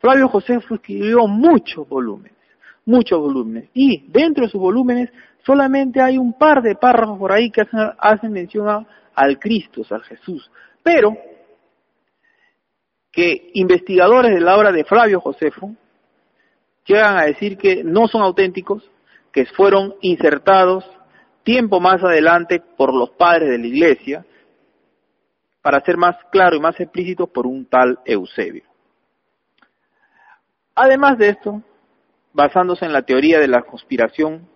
Flavio 0.00 0.28
Josefo 0.28 0.74
escribió 0.74 1.26
muchos 1.26 1.86
volúmenes, 1.88 2.38
muchos 2.86 3.20
volúmenes, 3.20 3.68
y 3.74 4.06
dentro 4.08 4.44
de 4.44 4.50
sus 4.50 4.60
volúmenes 4.60 5.10
solamente 5.44 6.00
hay 6.00 6.16
un 6.16 6.32
par 6.32 6.62
de 6.62 6.74
párrafos 6.74 7.18
por 7.18 7.32
ahí 7.32 7.50
que 7.50 7.62
hacen, 7.98 8.32
mención 8.32 8.86
al 9.14 9.38
Cristo, 9.38 9.82
al 9.90 10.02
Jesús. 10.02 10.50
Pero 10.82 11.16
que 13.12 13.50
investigadores 13.54 14.34
de 14.34 14.40
la 14.40 14.56
obra 14.56 14.72
de 14.72 14.84
Flavio 14.84 15.20
Josefo 15.20 15.74
llegan 16.86 17.18
a 17.18 17.24
decir 17.24 17.58
que 17.58 17.84
no 17.84 18.08
son 18.08 18.22
auténticos, 18.22 18.90
que 19.32 19.44
fueron 19.46 19.94
insertados 20.00 20.84
tiempo 21.42 21.80
más 21.80 22.02
adelante 22.02 22.60
por 22.76 22.94
los 22.94 23.10
padres 23.10 23.50
de 23.50 23.58
la 23.58 23.66
iglesia 23.66 24.24
para 25.62 25.80
ser 25.80 25.96
más 25.96 26.16
claro 26.30 26.56
y 26.56 26.60
más 26.60 26.78
explícito, 26.80 27.26
por 27.26 27.46
un 27.46 27.66
tal 27.66 27.98
Eusebio. 28.04 28.64
Además 30.74 31.18
de 31.18 31.28
esto, 31.28 31.62
basándose 32.32 32.86
en 32.86 32.92
la 32.92 33.02
teoría 33.02 33.38
de 33.38 33.48
la 33.48 33.62
conspiración 33.62 34.48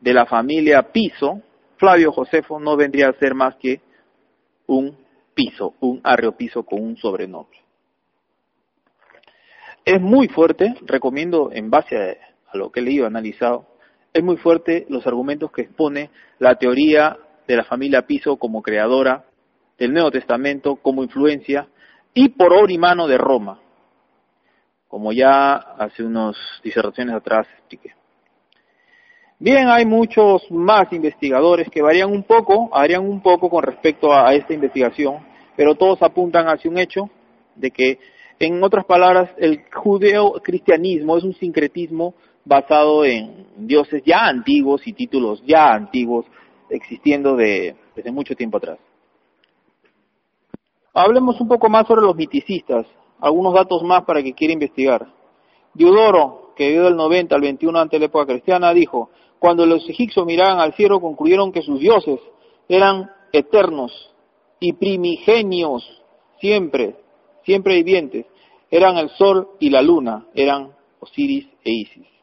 de 0.00 0.14
la 0.14 0.26
familia 0.26 0.90
Piso, 0.90 1.42
Flavio 1.76 2.10
Josefo 2.10 2.58
no 2.58 2.76
vendría 2.76 3.08
a 3.08 3.18
ser 3.18 3.34
más 3.34 3.54
que 3.56 3.80
un 4.66 4.96
piso, 5.34 5.74
un 5.80 6.00
arreo 6.02 6.32
piso 6.32 6.64
con 6.64 6.82
un 6.82 6.96
sobrenombre. 6.96 7.58
Es 9.84 10.00
muy 10.00 10.28
fuerte, 10.28 10.74
recomiendo 10.82 11.50
en 11.52 11.70
base 11.70 12.18
a, 12.52 12.56
lo 12.56 12.72
que 12.72 12.80
he 12.80 12.82
leído, 12.82 13.06
analizado, 13.06 13.66
es 14.16 14.24
muy 14.24 14.38
fuerte 14.38 14.86
los 14.88 15.06
argumentos 15.06 15.52
que 15.52 15.62
expone 15.62 16.10
la 16.38 16.54
teoría 16.54 17.18
de 17.46 17.56
la 17.56 17.64
familia 17.64 18.06
Piso 18.06 18.36
como 18.38 18.62
creadora 18.62 19.26
del 19.78 19.92
Nuevo 19.92 20.10
Testamento, 20.10 20.76
como 20.76 21.02
influencia, 21.02 21.68
y 22.14 22.30
por 22.30 22.54
obra 22.54 22.72
y 22.72 22.78
mano 22.78 23.06
de 23.06 23.18
Roma, 23.18 23.60
como 24.88 25.12
ya 25.12 25.52
hace 25.52 26.02
unas 26.02 26.34
disertaciones 26.64 27.14
atrás 27.14 27.46
expliqué. 27.58 27.92
Bien, 29.38 29.68
hay 29.68 29.84
muchos 29.84 30.50
más 30.50 30.90
investigadores 30.94 31.68
que 31.68 31.82
varían 31.82 32.10
un 32.10 32.22
poco, 32.22 32.74
harían 32.74 33.06
un 33.06 33.20
poco 33.20 33.50
con 33.50 33.64
respecto 33.64 34.14
a, 34.14 34.32
esta 34.32 34.54
investigación, 34.54 35.18
pero 35.56 35.74
todos 35.74 36.02
apuntan 36.02 36.46
hacia 36.46 36.70
un 36.70 36.78
hecho 36.78 37.10
de 37.54 37.70
que, 37.70 37.98
en 38.38 38.62
otras 38.62 38.86
palabras, 38.86 39.28
el 39.36 39.64
judeo-cristianismo 39.70 41.18
es 41.18 41.24
un 41.24 41.34
sincretismo 41.34 42.14
basado 42.46 43.04
en 43.04 43.46
dioses 43.56 44.02
ya 44.06 44.26
antiguos 44.26 44.86
y 44.86 44.92
títulos 44.92 45.42
ya 45.44 45.74
antiguos 45.74 46.24
existiendo 46.70 47.36
de, 47.36 47.76
desde 47.94 48.12
mucho 48.12 48.34
tiempo 48.34 48.56
atrás. 48.56 48.78
Hablemos 50.94 51.38
un 51.40 51.48
poco 51.48 51.68
más 51.68 51.86
sobre 51.86 52.02
los 52.02 52.16
miticistas, 52.16 52.86
algunos 53.20 53.52
datos 53.52 53.82
más 53.82 54.04
para 54.04 54.22
que 54.22 54.32
quiera 54.32 54.54
investigar. 54.54 55.06
Diodoro, 55.74 56.52
que 56.56 56.68
vivió 56.68 56.84
del 56.84 56.96
90 56.96 57.34
al 57.34 57.42
21 57.42 57.78
ante 57.78 57.98
la 57.98 58.06
época 58.06 58.26
cristiana, 58.32 58.72
dijo, 58.72 59.10
cuando 59.38 59.66
los 59.66 59.86
egipcios 59.90 60.24
miraban 60.24 60.58
al 60.58 60.72
cielo, 60.74 61.00
concluyeron 61.00 61.52
que 61.52 61.60
sus 61.60 61.80
dioses 61.80 62.18
eran 62.68 63.10
eternos 63.32 63.92
y 64.58 64.72
primigenios, 64.72 65.84
siempre, 66.40 66.96
siempre 67.44 67.74
vivientes. 67.74 68.24
Eran 68.70 68.96
el 68.96 69.10
sol 69.10 69.50
y 69.60 69.68
la 69.68 69.82
luna, 69.82 70.26
eran 70.34 70.72
Osiris 71.00 71.46
e 71.62 71.72
Isis. 71.72 72.15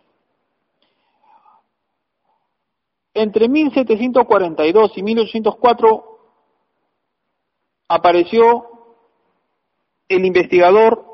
Entre 3.14 3.48
1742 3.48 4.98
y 4.98 5.04
1804 5.04 6.20
apareció 7.90 8.66
el 10.08 10.26
investigador 10.26 11.06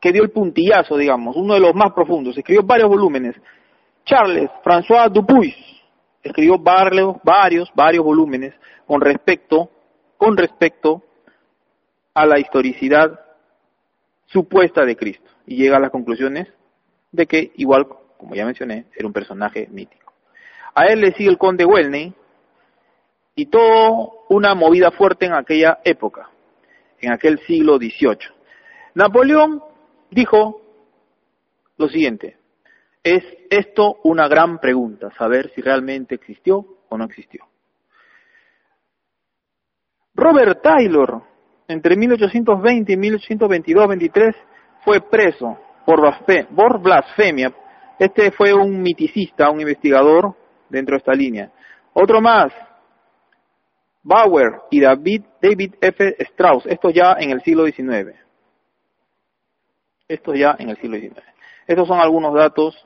que 0.00 0.12
dio 0.12 0.22
el 0.22 0.30
puntillazo, 0.30 0.96
digamos, 0.96 1.36
uno 1.36 1.54
de 1.54 1.60
los 1.60 1.74
más 1.74 1.92
profundos. 1.92 2.36
Escribió 2.36 2.62
varios 2.62 2.88
volúmenes, 2.88 3.36
Charles 4.04 4.50
François 4.62 5.10
Dupuis 5.10 5.54
escribió 6.22 6.58
varios, 6.58 7.16
varios, 7.22 7.70
varios 7.74 8.04
volúmenes 8.04 8.54
con 8.86 9.00
respecto, 9.00 9.70
con 10.16 10.36
respecto 10.36 11.02
a 12.14 12.26
la 12.26 12.38
historicidad 12.38 13.20
supuesta 14.26 14.84
de 14.84 14.96
Cristo 14.96 15.30
y 15.46 15.56
llega 15.56 15.76
a 15.76 15.80
las 15.80 15.90
conclusiones 15.90 16.48
de 17.12 17.26
que 17.26 17.52
igual, 17.56 17.86
como 18.16 18.34
ya 18.34 18.46
mencioné, 18.46 18.86
era 18.96 19.06
un 19.06 19.12
personaje 19.12 19.68
mítico. 19.70 20.03
A 20.74 20.86
él 20.86 21.00
le 21.00 21.12
sigue 21.12 21.30
el 21.30 21.38
conde 21.38 21.64
Welney 21.64 22.12
y 23.36 23.46
todo 23.46 24.24
una 24.28 24.54
movida 24.54 24.90
fuerte 24.90 25.26
en 25.26 25.34
aquella 25.34 25.78
época, 25.84 26.30
en 27.00 27.12
aquel 27.12 27.38
siglo 27.46 27.76
XVIII. 27.76 28.18
Napoleón 28.94 29.62
dijo 30.10 30.60
lo 31.76 31.88
siguiente, 31.88 32.38
es 33.02 33.22
esto 33.50 33.98
una 34.04 34.28
gran 34.28 34.58
pregunta, 34.58 35.10
saber 35.18 35.52
si 35.54 35.60
realmente 35.60 36.14
existió 36.14 36.64
o 36.88 36.96
no 36.96 37.04
existió. 37.04 37.44
Robert 40.14 40.62
Taylor, 40.62 41.22
entre 41.66 41.96
1820 41.96 42.92
y 42.92 42.96
1822-23, 42.96 44.34
fue 44.84 45.00
preso 45.00 45.58
por 45.84 46.80
blasfemia. 46.80 47.52
Este 47.98 48.30
fue 48.30 48.54
un 48.54 48.80
miticista, 48.80 49.50
un 49.50 49.60
investigador 49.60 50.36
dentro 50.74 50.94
de 50.94 50.98
esta 50.98 51.14
línea. 51.14 51.50
Otro 51.92 52.20
más, 52.20 52.52
Bauer 54.02 54.60
y 54.70 54.80
David, 54.80 55.22
David 55.40 55.74
F. 55.80 56.16
Strauss, 56.18 56.66
esto 56.66 56.90
ya 56.90 57.16
en 57.18 57.30
el 57.30 57.42
siglo 57.42 57.64
XIX. 57.64 58.14
Esto 60.06 60.34
ya 60.34 60.54
en 60.58 60.68
el 60.68 60.76
siglo 60.76 60.98
XIX. 60.98 61.22
Estos 61.66 61.88
son 61.88 61.98
algunos 61.98 62.34
datos 62.34 62.76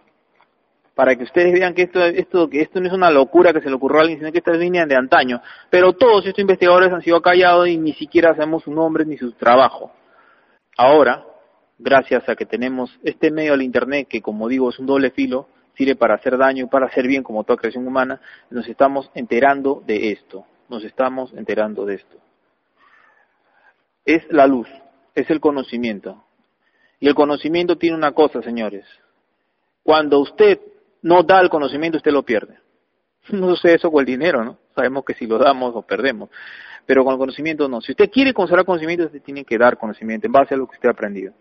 para 0.94 1.14
que 1.14 1.24
ustedes 1.24 1.52
vean 1.52 1.74
que 1.74 1.82
esto, 1.82 2.04
esto, 2.04 2.48
que 2.48 2.60
esto 2.60 2.80
no 2.80 2.88
es 2.88 2.92
una 2.92 3.10
locura 3.10 3.52
que 3.52 3.60
se 3.60 3.68
le 3.68 3.76
ocurrió 3.76 3.98
a 3.98 4.00
alguien, 4.02 4.18
sino 4.18 4.32
que 4.32 4.38
estas 4.38 4.58
líneas 4.58 4.88
de 4.88 4.96
antaño. 4.96 5.40
Pero 5.70 5.92
todos 5.92 6.26
estos 6.26 6.40
investigadores 6.40 6.92
han 6.92 7.02
sido 7.02 7.20
callados 7.22 7.68
y 7.68 7.76
ni 7.76 7.92
siquiera 7.92 8.34
sabemos 8.34 8.64
su 8.64 8.72
nombre 8.72 9.04
ni 9.04 9.16
su 9.16 9.32
trabajo. 9.32 9.92
Ahora, 10.76 11.24
gracias 11.78 12.28
a 12.28 12.34
que 12.34 12.46
tenemos 12.46 12.98
este 13.04 13.30
medio 13.30 13.52
del 13.52 13.62
Internet, 13.62 14.08
que 14.08 14.20
como 14.20 14.48
digo 14.48 14.70
es 14.70 14.78
un 14.80 14.86
doble 14.86 15.10
filo, 15.10 15.48
sirve 15.78 15.94
para 15.94 16.16
hacer 16.16 16.36
daño 16.36 16.64
y 16.64 16.68
para 16.68 16.86
hacer 16.86 17.06
bien 17.06 17.22
como 17.22 17.44
toda 17.44 17.56
creación 17.56 17.86
humana, 17.86 18.20
nos 18.50 18.68
estamos 18.68 19.10
enterando 19.14 19.82
de 19.86 20.10
esto, 20.10 20.44
nos 20.68 20.84
estamos 20.84 21.32
enterando 21.32 21.86
de 21.86 21.94
esto. 21.94 22.16
Es 24.04 24.22
la 24.30 24.46
luz, 24.46 24.68
es 25.14 25.30
el 25.30 25.40
conocimiento. 25.40 26.24
Y 26.98 27.06
el 27.06 27.14
conocimiento 27.14 27.78
tiene 27.78 27.96
una 27.96 28.10
cosa, 28.10 28.42
señores. 28.42 28.84
Cuando 29.84 30.18
usted 30.18 30.58
no 31.02 31.22
da 31.22 31.40
el 31.40 31.48
conocimiento, 31.48 31.98
usted 31.98 32.12
lo 32.12 32.24
pierde. 32.24 32.58
No 33.30 33.54
sé 33.56 33.74
eso 33.74 33.90
con 33.90 34.00
el 34.00 34.06
dinero, 34.06 34.42
¿no? 34.42 34.58
Sabemos 34.74 35.04
que 35.04 35.14
si 35.14 35.26
lo 35.26 35.38
damos, 35.38 35.74
lo 35.74 35.82
perdemos. 35.82 36.30
Pero 36.86 37.04
con 37.04 37.12
el 37.12 37.18
conocimiento 37.18 37.68
no. 37.68 37.80
Si 37.82 37.92
usted 37.92 38.10
quiere 38.10 38.32
conservar 38.32 38.64
conocimiento, 38.64 39.04
usted 39.04 39.22
tiene 39.22 39.44
que 39.44 39.58
dar 39.58 39.76
conocimiento 39.76 40.26
en 40.26 40.32
base 40.32 40.54
a 40.54 40.56
lo 40.56 40.66
que 40.66 40.76
usted 40.76 40.88
ha 40.88 40.92
aprendido. 40.92 41.34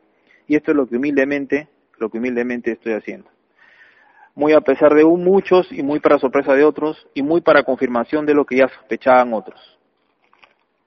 Y 0.48 0.56
esto 0.56 0.72
es 0.72 0.78
lo 0.78 0.86
que 0.86 0.98
humildemente, 0.98 1.70
lo 1.98 2.10
que 2.10 2.18
humildemente 2.18 2.74
estoy 2.74 2.94
haciendo. 2.94 3.30
Muy 4.38 4.54
a 4.54 4.62
pesar 4.62 4.94
de 4.94 5.04
muchos 5.04 5.68
y 5.72 5.84
muy 5.84 6.00
para 6.00 6.18
sorpresa 6.18 6.54
de 6.54 6.64
otros 6.64 7.06
y 7.14 7.22
muy 7.22 7.42
para 7.42 7.64
confirmación 7.64 8.26
de 8.26 8.34
lo 8.34 8.46
que 8.46 8.58
ya 8.58 8.70
sospechaban 8.70 9.34
otros. 9.34 9.60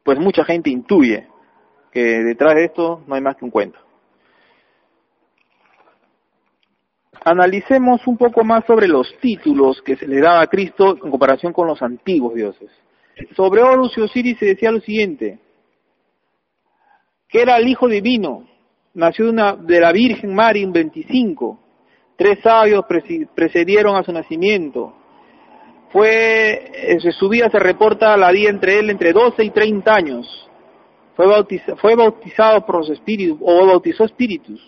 Pues 0.02 0.18
mucha 0.18 0.44
gente 0.44 0.70
intuye 0.70 1.26
que 1.92 2.00
detrás 2.00 2.54
de 2.54 2.64
esto 2.64 3.02
no 3.06 3.14
hay 3.14 3.20
más 3.20 3.36
que 3.36 3.44
un 3.44 3.50
cuento. 3.50 3.78
analicemos 7.24 8.06
un 8.06 8.16
poco 8.16 8.44
más 8.44 8.64
sobre 8.66 8.88
los 8.88 9.14
títulos 9.20 9.82
que 9.82 9.96
se 9.96 10.06
le 10.06 10.20
daba 10.20 10.42
a 10.42 10.46
Cristo 10.46 10.92
en 10.92 11.10
comparación 11.10 11.52
con 11.52 11.66
los 11.66 11.80
antiguos 11.82 12.34
dioses. 12.34 12.70
Sobre 13.36 13.62
Horus 13.62 13.96
y 13.96 14.00
Osiris 14.00 14.38
se 14.38 14.46
decía 14.46 14.70
lo 14.70 14.80
siguiente, 14.80 15.38
que 17.28 17.42
era 17.42 17.58
el 17.58 17.68
Hijo 17.68 17.88
Divino, 17.88 18.46
nació 18.94 19.30
de, 19.30 19.56
de 19.60 19.80
la 19.80 19.92
Virgen 19.92 20.34
María 20.34 20.64
en 20.64 20.72
25, 20.72 21.60
tres 22.20 22.40
sabios 22.42 22.84
precedieron 23.34 23.96
a 23.96 24.02
su 24.02 24.12
nacimiento, 24.12 24.92
fue, 25.90 26.70
en 26.92 27.00
su 27.00 27.30
vida 27.30 27.48
se 27.48 27.58
reporta 27.58 28.14
la 28.18 28.30
vida 28.30 28.50
entre 28.50 28.78
él 28.78 28.90
entre 28.90 29.14
12 29.14 29.42
y 29.42 29.48
30 29.48 29.94
años, 29.94 30.50
fue, 31.16 31.94
bautizado, 31.96 32.66
por 32.66 32.76
los 32.76 32.90
espíritus, 32.90 33.38
o 33.40 33.66
bautizó 33.66 34.04
espíritus, 34.04 34.60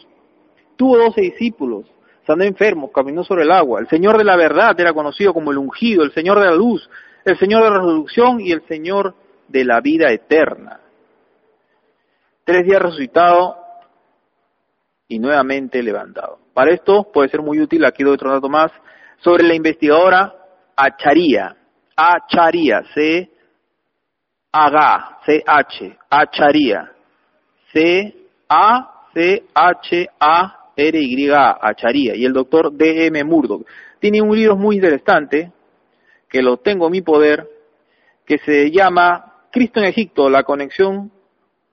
tuvo 0.76 0.96
12 0.96 1.20
discípulos, 1.20 1.84
sanó 2.26 2.42
enfermo, 2.42 2.90
caminó 2.90 3.22
sobre 3.22 3.42
el 3.42 3.52
agua. 3.52 3.80
El 3.80 3.88
Señor 3.88 4.16
de 4.16 4.24
la 4.24 4.36
verdad 4.36 4.74
era 4.80 4.94
conocido 4.94 5.34
como 5.34 5.50
el 5.50 5.58
ungido, 5.58 6.04
el 6.04 6.14
Señor 6.14 6.40
de 6.40 6.46
la 6.46 6.54
luz, 6.54 6.88
el 7.22 7.38
Señor 7.38 7.64
de 7.64 7.70
la 7.70 7.76
resurrección 7.80 8.40
y 8.40 8.50
el 8.50 8.66
Señor 8.66 9.14
de 9.48 9.66
la 9.66 9.82
vida 9.82 10.10
eterna. 10.10 10.80
Tres 12.44 12.64
días 12.64 12.80
resucitado 12.80 13.58
y 15.06 15.18
nuevamente 15.18 15.82
levantado. 15.82 16.41
Para 16.54 16.72
esto 16.72 17.10
puede 17.12 17.28
ser 17.28 17.40
muy 17.40 17.60
útil, 17.60 17.84
aquí 17.84 18.02
doy 18.02 18.14
otro 18.14 18.30
dato 18.30 18.48
más, 18.48 18.70
sobre 19.18 19.44
la 19.44 19.54
investigadora 19.54 20.34
Acharia. 20.76 21.56
Acharia, 21.96 22.82
C. 22.94 23.30
H, 24.52 25.16
C. 25.26 25.42
H, 25.46 25.98
Acharia. 26.10 26.92
C. 27.72 28.14
A. 28.48 29.06
C. 29.14 29.44
H. 29.54 30.08
A. 30.20 30.58
R.Y. 30.76 31.30
Acharía 31.30 32.14
y 32.16 32.24
el 32.24 32.32
doctor 32.32 32.72
D.M. 32.72 33.24
Murdoch. 33.24 33.66
Tiene 33.98 34.22
un 34.22 34.34
libro 34.34 34.56
muy 34.56 34.76
interesante, 34.76 35.52
que 36.28 36.42
lo 36.42 36.56
tengo 36.58 36.86
en 36.86 36.92
mi 36.92 37.02
poder, 37.02 37.46
que 38.24 38.38
se 38.38 38.70
llama 38.70 39.44
Cristo 39.50 39.80
en 39.80 39.86
Egipto, 39.86 40.30
la 40.30 40.42
conexión 40.42 41.12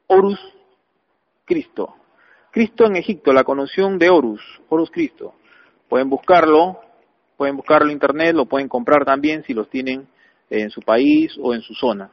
Horus-Cristo. 0.07 0.65
Cristo 1.45 1.98
en 2.59 2.95
Egipto, 2.95 3.31
la 3.31 3.43
conexión 3.43 3.97
de 3.97 4.09
Horus, 4.09 4.41
Horus-Cristo. 4.67 5.33
Pueden 5.87 6.09
buscarlo, 6.09 6.79
pueden 7.37 7.55
buscarlo 7.55 7.87
en 7.87 7.93
internet, 7.93 8.35
lo 8.35 8.45
pueden 8.45 8.67
comprar 8.67 9.05
también 9.05 9.43
si 9.43 9.53
los 9.53 9.69
tienen 9.69 10.07
en 10.49 10.69
su 10.69 10.81
país 10.81 11.37
o 11.41 11.53
en 11.53 11.61
su 11.61 11.73
zona. 11.73 12.11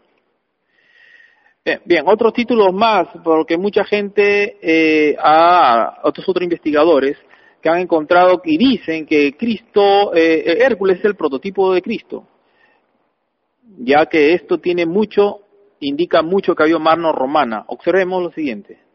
Bien, 1.85 2.05
otros 2.07 2.33
títulos 2.33 2.73
más, 2.73 3.09
porque 3.25 3.59
mucha 3.59 3.85
gente, 3.85 4.57
eh, 4.62 5.17
otros 6.05 6.29
otros 6.29 6.45
investigadores, 6.45 7.17
que 7.61 7.69
han 7.69 7.81
encontrado 7.81 8.41
y 8.45 8.57
dicen 8.57 9.05
que 9.05 9.37
Cristo, 9.37 10.15
eh, 10.15 10.59
Hércules 10.61 11.00
es 11.00 11.05
el 11.05 11.17
prototipo 11.17 11.75
de 11.75 11.83
Cristo, 11.83 12.29
ya 13.79 14.07
que 14.07 14.33
esto 14.35 14.59
tiene 14.59 14.87
mucho, 14.87 15.41
indica 15.81 16.23
mucho 16.23 16.55
que 16.55 16.62
había 16.62 16.79
mano 16.79 17.11
romana. 17.11 17.65
Observemos 17.67 18.23
lo 18.23 18.31
siguiente. 18.31 18.86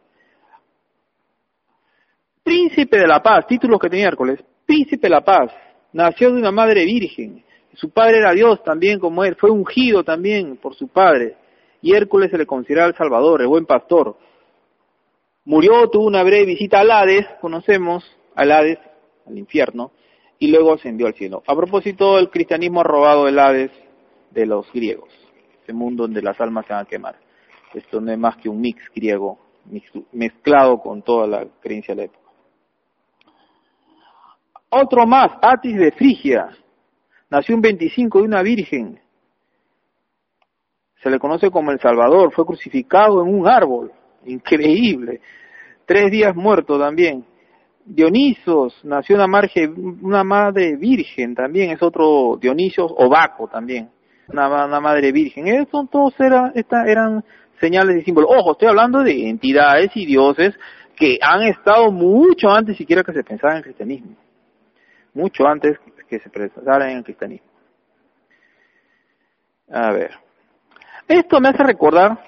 Príncipe 2.52 2.98
de 2.98 3.08
la 3.08 3.24
paz, 3.24 3.48
títulos 3.48 3.80
que 3.80 3.90
tenía 3.90 4.10
Hércules, 4.10 4.44
príncipe 4.66 5.08
de 5.08 5.10
la 5.10 5.22
paz, 5.22 5.54
nació 5.94 6.34
de 6.34 6.38
una 6.38 6.52
madre 6.52 6.84
virgen, 6.84 7.42
su 7.76 7.92
padre 7.92 8.18
era 8.18 8.34
Dios 8.34 8.62
también 8.62 9.00
como 9.00 9.24
él, 9.24 9.38
fue 9.40 9.50
ungido 9.50 10.04
también 10.04 10.58
por 10.58 10.76
su 10.76 10.90
padre, 10.90 11.38
y 11.82 11.96
Hércules 11.96 12.30
se 12.30 12.38
le 12.38 12.46
considera 12.46 12.88
el 12.88 12.96
Salvador, 12.96 13.40
el 13.40 13.48
buen 13.48 13.66
pastor. 13.66 14.18
Murió, 15.46 15.90
tuvo 15.90 16.06
una 16.06 16.24
breve 16.24 16.48
visita 16.48 16.82
al 16.82 16.92
Hades, 16.92 17.26
conocemos, 17.40 18.04
al 18.36 18.52
Hades, 18.52 18.80
al 19.26 19.38
infierno, 19.38 19.94
y 20.38 20.52
luego 20.52 20.74
ascendió 20.74 21.08
al 21.08 21.14
cielo. 21.14 21.44
A 21.48 21.56
propósito, 21.56 22.20
el 22.20 22.30
cristianismo 22.30 22.82
ha 22.82 22.84
robado 22.84 23.30
el 23.30 23.40
Hades 23.40 23.72
de 24.30 24.46
los 24.46 24.70
griegos, 24.74 25.10
ese 25.64 25.72
mundo 25.72 26.04
donde 26.04 26.22
las 26.22 26.38
almas 26.42 26.66
se 26.66 26.74
van 26.74 26.82
a 26.82 26.90
quemar. 26.90 27.16
Esto 27.74 28.02
no 28.02 28.12
es 28.12 28.20
más 28.20 28.36
que 28.36 28.50
un 28.50 28.60
mix 28.60 28.84
griego 28.94 29.40
mezclado 30.12 30.82
con 30.82 31.02
toda 31.02 31.28
la 31.28 31.48
creencia 31.62 31.96
de 31.96 32.02
la 32.02 32.06
época. 32.08 32.21
Otro 34.74 35.06
más, 35.06 35.34
Atis 35.42 35.78
de 35.78 35.92
Frigia, 35.92 36.48
nació 37.30 37.56
un 37.56 37.62
25 37.62 38.20
de 38.20 38.24
una 38.24 38.42
virgen. 38.42 38.98
Se 41.04 41.10
le 41.10 41.20
conoce 41.20 41.52
como 41.52 41.72
el 41.72 41.80
Salvador, 41.80 42.32
fue 42.32 42.46
crucificado 42.46 43.22
en 43.22 43.34
un 43.34 43.50
árbol, 43.50 43.92
increíble. 44.26 45.20
Tres 45.86 46.10
días 46.10 46.34
muerto 46.34 46.80
también. 46.80 47.26
Dionisos 47.84 48.80
nació 48.86 49.18
una, 49.18 49.28
marge, 49.28 49.68
una 49.68 50.24
madre 50.24 50.78
virgen 50.78 51.36
también, 51.36 51.72
es 51.72 51.82
otro 51.84 52.38
Dionisios 52.40 52.94
Obaco 52.96 53.50
también, 53.50 53.90
una, 54.30 54.80
madre 54.80 55.12
virgen. 55.12 55.48
Estos 55.48 55.90
todos 55.90 56.18
eran, 56.18 56.54
eran 56.88 57.26
señales 57.60 57.98
y 57.98 58.06
símbolos. 58.06 58.32
Ojo, 58.38 58.54
estoy 58.54 58.70
hablando 58.70 59.04
de 59.04 59.28
entidades 59.28 59.92
y 59.96 60.06
dioses 60.06 60.58
que 60.96 61.18
han 61.22 61.42
estado 61.42 61.92
mucho 61.92 62.50
antes 62.50 62.78
siquiera 62.78 63.04
que 63.04 63.12
se 63.12 63.24
pensara 63.24 63.56
en 63.56 63.58
el 63.58 63.64
cristianismo. 63.64 64.16
Mucho 65.14 65.48
antes 65.48 65.78
que 66.10 66.20
se 66.20 66.30
pensara 66.30 66.92
en 66.92 66.98
el 66.98 67.04
cristianismo. 67.04 67.48
A 69.70 69.92
ver. 69.92 70.12
Esto 71.08 71.40
me 71.40 71.50
hace 71.50 71.64
recordar 71.64 72.20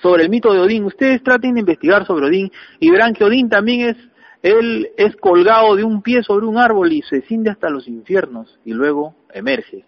sobre 0.00 0.24
el 0.24 0.30
mito 0.30 0.52
de 0.52 0.60
Odín. 0.60 0.84
Ustedes 0.84 1.22
traten 1.22 1.54
de 1.54 1.60
investigar 1.60 2.06
sobre 2.06 2.26
Odín 2.26 2.50
y 2.78 2.90
verán 2.90 3.12
que 3.12 3.24
Odín 3.24 3.48
también 3.48 3.90
es 3.90 4.10
él 4.42 4.88
es 4.96 5.16
colgado 5.16 5.76
de 5.76 5.84
un 5.84 6.00
pie 6.00 6.22
sobre 6.22 6.46
un 6.46 6.56
árbol 6.56 6.92
y 6.92 7.02
se 7.02 7.16
desciende 7.16 7.50
hasta 7.50 7.68
los 7.68 7.86
infiernos 7.86 8.58
y 8.64 8.72
luego 8.72 9.14
emerge. 9.32 9.84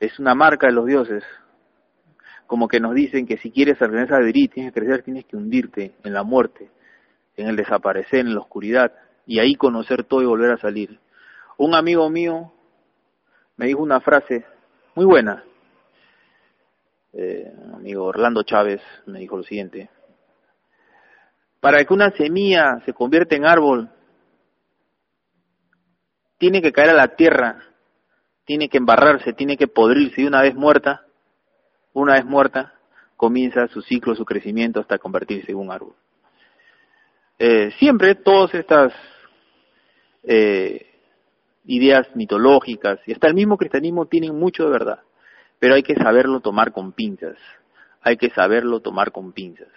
Es 0.00 0.18
una 0.18 0.34
marca 0.34 0.66
de 0.66 0.72
los 0.72 0.86
dioses. 0.86 1.22
Como 2.46 2.66
que 2.66 2.80
nos 2.80 2.94
dicen 2.94 3.26
que 3.26 3.36
si 3.38 3.52
quieres 3.52 3.76
pertenecer 3.78 4.14
a 4.14 4.20
vivir, 4.20 4.50
tienes 4.50 4.72
que 4.72 4.80
crecer, 4.80 5.02
tienes 5.02 5.26
que 5.26 5.36
hundirte 5.36 5.92
en 6.02 6.12
la 6.12 6.24
muerte, 6.24 6.70
en 7.36 7.48
el 7.48 7.56
desaparecer, 7.56 8.20
en 8.20 8.34
la 8.34 8.40
oscuridad, 8.40 8.92
y 9.28 9.40
ahí 9.40 9.56
conocer 9.56 10.04
todo 10.04 10.22
y 10.22 10.26
volver 10.26 10.52
a 10.52 10.56
salir. 10.56 10.98
Un 11.58 11.74
amigo 11.74 12.08
mío 12.08 12.50
me 13.58 13.66
dijo 13.66 13.82
una 13.82 14.00
frase 14.00 14.46
muy 14.94 15.04
buena. 15.04 15.44
Eh, 17.12 17.52
amigo 17.74 18.04
Orlando 18.04 18.42
Chávez 18.42 18.80
me 19.04 19.18
dijo 19.18 19.36
lo 19.36 19.42
siguiente. 19.42 19.90
Para 21.60 21.84
que 21.84 21.92
una 21.92 22.10
semilla 22.12 22.80
se 22.86 22.94
convierta 22.94 23.36
en 23.36 23.44
árbol, 23.44 23.90
tiene 26.38 26.62
que 26.62 26.72
caer 26.72 26.90
a 26.90 26.94
la 26.94 27.08
tierra, 27.08 27.62
tiene 28.46 28.70
que 28.70 28.78
embarrarse, 28.78 29.34
tiene 29.34 29.58
que 29.58 29.68
podrirse 29.68 30.22
y 30.22 30.26
una 30.26 30.40
vez 30.40 30.54
muerta, 30.54 31.04
una 31.92 32.14
vez 32.14 32.24
muerta, 32.24 32.72
comienza 33.14 33.68
su 33.68 33.82
ciclo, 33.82 34.14
su 34.14 34.24
crecimiento 34.24 34.80
hasta 34.80 34.98
convertirse 34.98 35.52
en 35.52 35.58
un 35.58 35.70
árbol. 35.70 35.94
Eh, 37.38 37.72
siempre 37.78 38.14
todas 38.14 38.54
estas 38.54 38.94
eh, 40.22 40.86
ideas 41.64 42.08
mitológicas 42.14 43.00
y 43.06 43.12
hasta 43.12 43.28
el 43.28 43.34
mismo 43.34 43.56
cristianismo 43.56 44.06
tienen 44.06 44.38
mucho 44.38 44.64
de 44.64 44.70
verdad, 44.70 45.00
pero 45.58 45.74
hay 45.74 45.82
que 45.82 45.94
saberlo 45.94 46.40
tomar 46.40 46.72
con 46.72 46.92
pinzas, 46.92 47.36
hay 48.02 48.16
que 48.16 48.30
saberlo 48.30 48.80
tomar 48.80 49.12
con 49.12 49.32
pinzas 49.32 49.68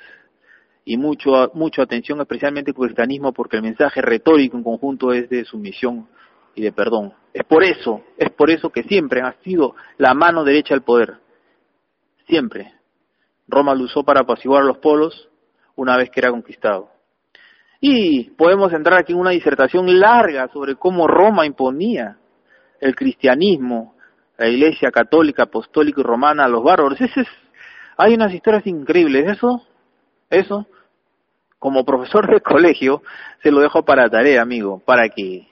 y 0.86 0.98
mucho, 0.98 1.52
mucha 1.54 1.84
atención 1.84 2.20
especialmente 2.22 2.74
con 2.74 2.86
el 2.86 2.90
cristianismo 2.90 3.34
porque 3.34 3.58
el 3.58 3.64
mensaje 3.64 4.02
retórico 4.02 4.58
en 4.58 4.64
conjunto 4.64 5.14
es 5.14 5.30
de 5.30 5.46
sumisión 5.46 6.08
y 6.56 6.62
de 6.62 6.72
perdón. 6.72 7.14
Es 7.34 7.44
por 7.46 7.64
eso, 7.64 8.04
es 8.18 8.30
por 8.32 8.50
eso 8.50 8.70
que 8.70 8.84
siempre 8.84 9.22
ha 9.22 9.34
sido 9.44 9.76
la 9.98 10.14
mano 10.14 10.44
derecha 10.44 10.74
del 10.74 10.84
poder. 10.84 11.20
Siempre. 12.28 12.74
Roma 13.48 13.76
lo 13.76 13.84
usó 13.84 14.04
para 14.04 14.22
apaciguar 14.22 14.64
a 14.64 14.66
los 14.66 14.78
polos 14.78 15.30
una 15.76 15.98
vez 15.98 16.10
que 16.10 16.20
era 16.20 16.32
conquistado. 16.32 16.90
Y 17.82 18.30
podemos 18.32 18.72
entrar 18.72 19.00
aquí 19.00 19.12
en 19.12 19.20
una 19.20 19.32
disertación 19.32 20.00
larga 20.00 20.48
sobre 20.54 20.76
cómo 20.76 21.08
Roma 21.08 21.46
imponía 21.46 22.18
el 22.80 22.96
cristianismo, 22.96 23.96
la 24.38 24.48
iglesia 24.48 24.92
católica, 24.92 25.44
apostólica 25.44 26.00
y 26.00 26.04
romana 26.04 26.46
a 26.46 26.48
los 26.48 26.64
bárbaros. 26.64 27.02
Ese 27.02 27.22
es, 27.22 27.28
hay 27.98 28.14
unas 28.14 28.34
historias 28.34 28.66
increíbles. 28.66 29.28
Eso 29.28 29.66
eso, 30.32 30.66
como 31.60 31.86
profesor 31.86 32.28
de 32.28 32.42
colegio, 32.42 33.04
se 33.44 33.52
lo 33.52 33.60
dejo 33.60 33.84
para 33.84 34.10
tarea, 34.10 34.42
amigo, 34.42 34.82
para 34.84 35.10
que 35.10 35.48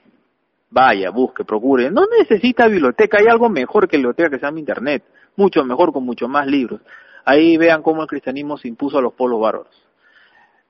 vaya, 0.71 1.11
busque, 1.11 1.43
procure. 1.43 1.91
No 1.91 2.05
necesita 2.17 2.67
biblioteca, 2.67 3.19
hay 3.19 3.27
algo 3.27 3.49
mejor 3.49 3.87
que 3.87 3.97
biblioteca 3.97 4.29
que 4.29 4.39
se 4.39 4.45
llama 4.45 4.59
Internet, 4.59 5.03
mucho 5.35 5.63
mejor 5.63 5.91
con 5.91 6.03
mucho 6.03 6.27
más 6.27 6.47
libros. 6.47 6.81
Ahí 7.25 7.57
vean 7.57 7.83
cómo 7.83 8.01
el 8.01 8.07
cristianismo 8.07 8.57
se 8.57 8.67
impuso 8.67 8.97
a 8.97 9.01
los 9.01 9.13
pueblos 9.13 9.41
bárbaros, 9.41 9.87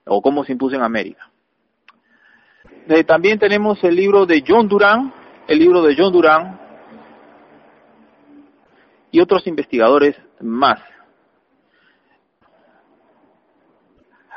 o 0.04 0.20
cómo 0.20 0.44
se 0.44 0.52
impuso 0.52 0.76
en 0.76 0.82
América. 0.82 1.30
Eh, 2.88 3.04
también 3.04 3.38
tenemos 3.38 3.82
el 3.84 3.94
libro 3.94 4.26
de 4.26 4.42
John 4.46 4.68
Durán, 4.68 5.12
el 5.46 5.58
libro 5.58 5.82
de 5.82 5.94
John 5.96 6.12
Durán 6.12 6.60
y 9.10 9.20
otros 9.20 9.46
investigadores 9.46 10.16
más. 10.40 10.80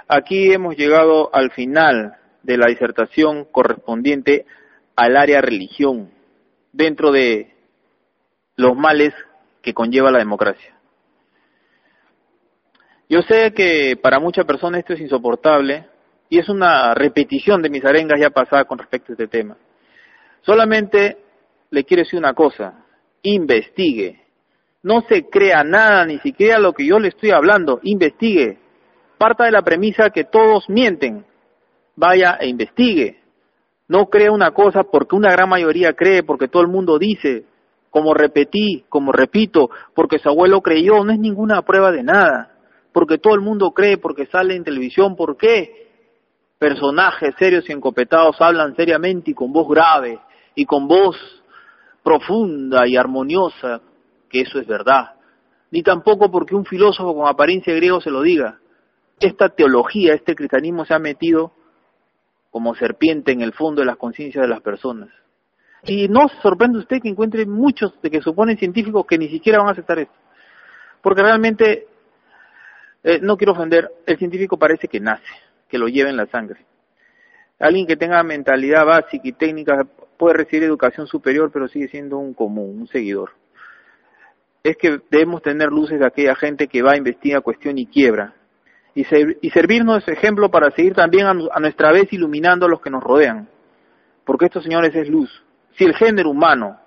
Aquí 0.08 0.52
hemos 0.52 0.76
llegado 0.76 1.34
al 1.34 1.52
final 1.52 2.18
de 2.44 2.58
la 2.58 2.68
disertación 2.68 3.46
correspondiente 3.46 4.46
al 4.96 5.18
área 5.18 5.42
religión, 5.42 6.12
dentro 6.72 7.12
de 7.12 7.56
los 8.56 8.76
males 8.76 9.14
que 9.62 9.74
conlleva 9.74 10.12
la 10.12 10.20
democracia. 10.20 10.76
Yo 13.10 13.22
sé 13.22 13.54
que 13.54 13.98
para 14.02 14.20
muchas 14.20 14.46
personas 14.46 14.80
esto 14.80 14.94
es 14.94 15.02
insoportable 15.02 15.88
y 16.30 16.40
es 16.40 16.50
una 16.50 16.94
repetición 16.94 17.62
de 17.62 17.70
mis 17.70 17.86
arengas 17.86 18.20
ya 18.20 18.30
pasadas 18.30 18.66
con 18.66 18.78
respecto 18.78 19.12
a 19.12 19.14
este 19.14 19.28
tema. 19.28 19.58
Solamente 20.42 21.18
le 21.70 21.84
quiero 21.84 22.04
decir 22.04 22.20
una 22.20 22.34
cosa, 22.34 22.86
investigue. 23.22 24.22
No 24.82 25.02
se 25.08 25.30
crea 25.30 25.64
nada, 25.64 26.06
ni 26.06 26.20
siquiera 26.20 26.60
lo 26.60 26.74
que 26.74 26.86
yo 26.86 27.00
le 27.00 27.10
estoy 27.10 27.32
hablando, 27.32 27.80
investigue 27.84 28.60
parta 29.24 29.46
de 29.46 29.52
la 29.52 29.62
premisa 29.62 30.10
que 30.10 30.26
todos 30.26 30.70
mienten. 30.70 31.26
Vaya 31.96 32.38
e 32.42 32.48
investigue. 32.50 33.22
No 33.88 34.08
crea 34.08 34.34
una 34.34 34.52
cosa 34.52 34.84
porque 34.84 35.16
una 35.16 35.32
gran 35.32 35.48
mayoría 35.48 35.94
cree, 35.94 36.24
porque 36.24 36.50
todo 36.50 36.62
el 36.62 36.68
mundo 36.68 37.00
dice, 37.00 37.46
como 37.90 38.14
repetí, 38.14 38.84
como 38.90 39.14
repito, 39.14 39.70
porque 39.96 40.20
su 40.20 40.28
abuelo 40.28 40.60
creyó, 40.60 41.06
no 41.06 41.14
es 41.14 41.20
ninguna 41.20 41.62
prueba 41.62 41.94
de 41.94 42.04
nada. 42.04 42.52
Porque 42.92 43.18
todo 43.18 43.34
el 43.34 43.40
mundo 43.40 43.72
cree, 43.72 43.98
porque 43.98 44.26
sale 44.26 44.58
en 44.58 44.66
televisión, 44.66 45.16
¿por 45.16 45.38
qué? 45.38 45.83
Personajes 46.58 47.36
serios 47.38 47.68
y 47.70 47.74
encopetados 47.74 48.40
hablan 48.40 48.76
seriamente 48.76 49.32
y 49.32 49.34
con 49.34 49.52
voz 49.52 49.68
grave 49.68 50.20
y 50.56 50.66
con 50.66 50.88
voz 50.88 51.18
profunda 52.04 52.88
y 52.88 52.96
armoniosa, 52.96 53.82
que 54.30 54.42
eso 54.42 54.60
es 54.60 54.68
verdad. 54.68 55.16
Ni 55.72 55.84
tampoco 55.84 56.30
porque 56.32 56.56
un 56.56 56.66
filósofo 56.66 57.16
con 57.16 57.28
apariencia 57.28 57.74
griego 57.74 58.00
se 58.00 58.12
lo 58.12 58.22
diga 58.22 58.60
esta 59.20 59.50
teología, 59.50 60.14
este 60.14 60.36
cristianismo 60.36 60.86
se 60.86 60.94
ha 60.94 61.00
metido 61.00 61.54
como 62.52 62.76
serpiente 62.76 63.32
en 63.32 63.42
el 63.42 63.54
fondo 63.54 63.82
de 63.82 63.88
las 63.88 63.98
conciencias 63.98 64.44
de 64.44 64.50
las 64.50 64.62
personas. 64.62 65.10
Y 65.84 66.08
no 66.08 66.30
se 66.30 66.40
sorprende 66.42 66.80
usted 66.80 67.02
que 67.02 67.10
encuentre 67.10 67.46
muchos 67.46 68.00
de 68.02 68.10
que 68.10 68.22
suponen 68.22 68.58
científicos 68.58 69.06
que 69.08 69.18
ni 69.18 69.28
siquiera 69.30 69.60
van 69.60 69.70
a 69.70 69.72
aceptar 69.72 70.00
esto. 70.00 70.14
Porque 71.02 71.22
realmente, 71.22 71.88
eh, 73.04 73.20
no 73.22 73.36
quiero 73.36 73.54
ofender, 73.54 73.90
el 74.06 74.18
científico 74.18 74.58
parece 74.58 74.88
que 74.88 75.00
nace, 75.00 75.24
que 75.74 75.80
lo 75.80 75.88
lleva 75.88 76.12
en 76.12 76.18
la 76.18 76.28
sangre. 76.28 76.64
Alguien 77.60 77.88
que 77.88 77.96
tenga 77.96 78.22
mentalidad 78.22 78.86
básica 78.86 79.28
y 79.28 79.32
técnica 79.32 79.88
puede 80.20 80.36
recibir 80.36 80.66
educación 80.66 81.08
superior, 81.08 81.50
pero 81.52 81.68
sigue 81.68 81.88
siendo 81.88 82.20
un 82.20 82.36
común, 82.36 82.82
un 82.82 82.88
seguidor. 82.88 83.32
es 84.62 84.78
que 84.78 85.00
debemos 85.10 85.42
tener 85.42 85.70
luces 85.70 86.00
de 86.00 86.06
aquella 86.06 86.36
gente 86.36 86.68
que 86.68 86.84
va, 86.84 86.92
a 86.92 86.98
investigar 86.98 87.42
cuestión 87.42 87.80
y 87.80 87.88
quiebra, 87.88 88.36
y, 88.94 89.04
y 89.42 89.50
servirnos 89.50 90.06
de 90.06 90.14
ejemplo 90.14 90.52
para 90.52 90.70
seguir 90.70 90.94
también 90.94 91.26
a, 91.26 91.60
nuestra 91.60 91.92
vez 91.92 92.14
iluminando 92.14 92.68
a 92.68 92.70
los 92.70 92.80
que 92.80 92.92
nos 92.92 93.02
rodean, 93.02 93.50
porque 94.26 94.46
esto, 94.46 94.62
señores, 94.62 94.94
es 94.94 95.10
luz. 95.10 95.44
Si 95.76 95.86
el 95.86 95.96
género 95.96 96.30
humano, 96.30 96.78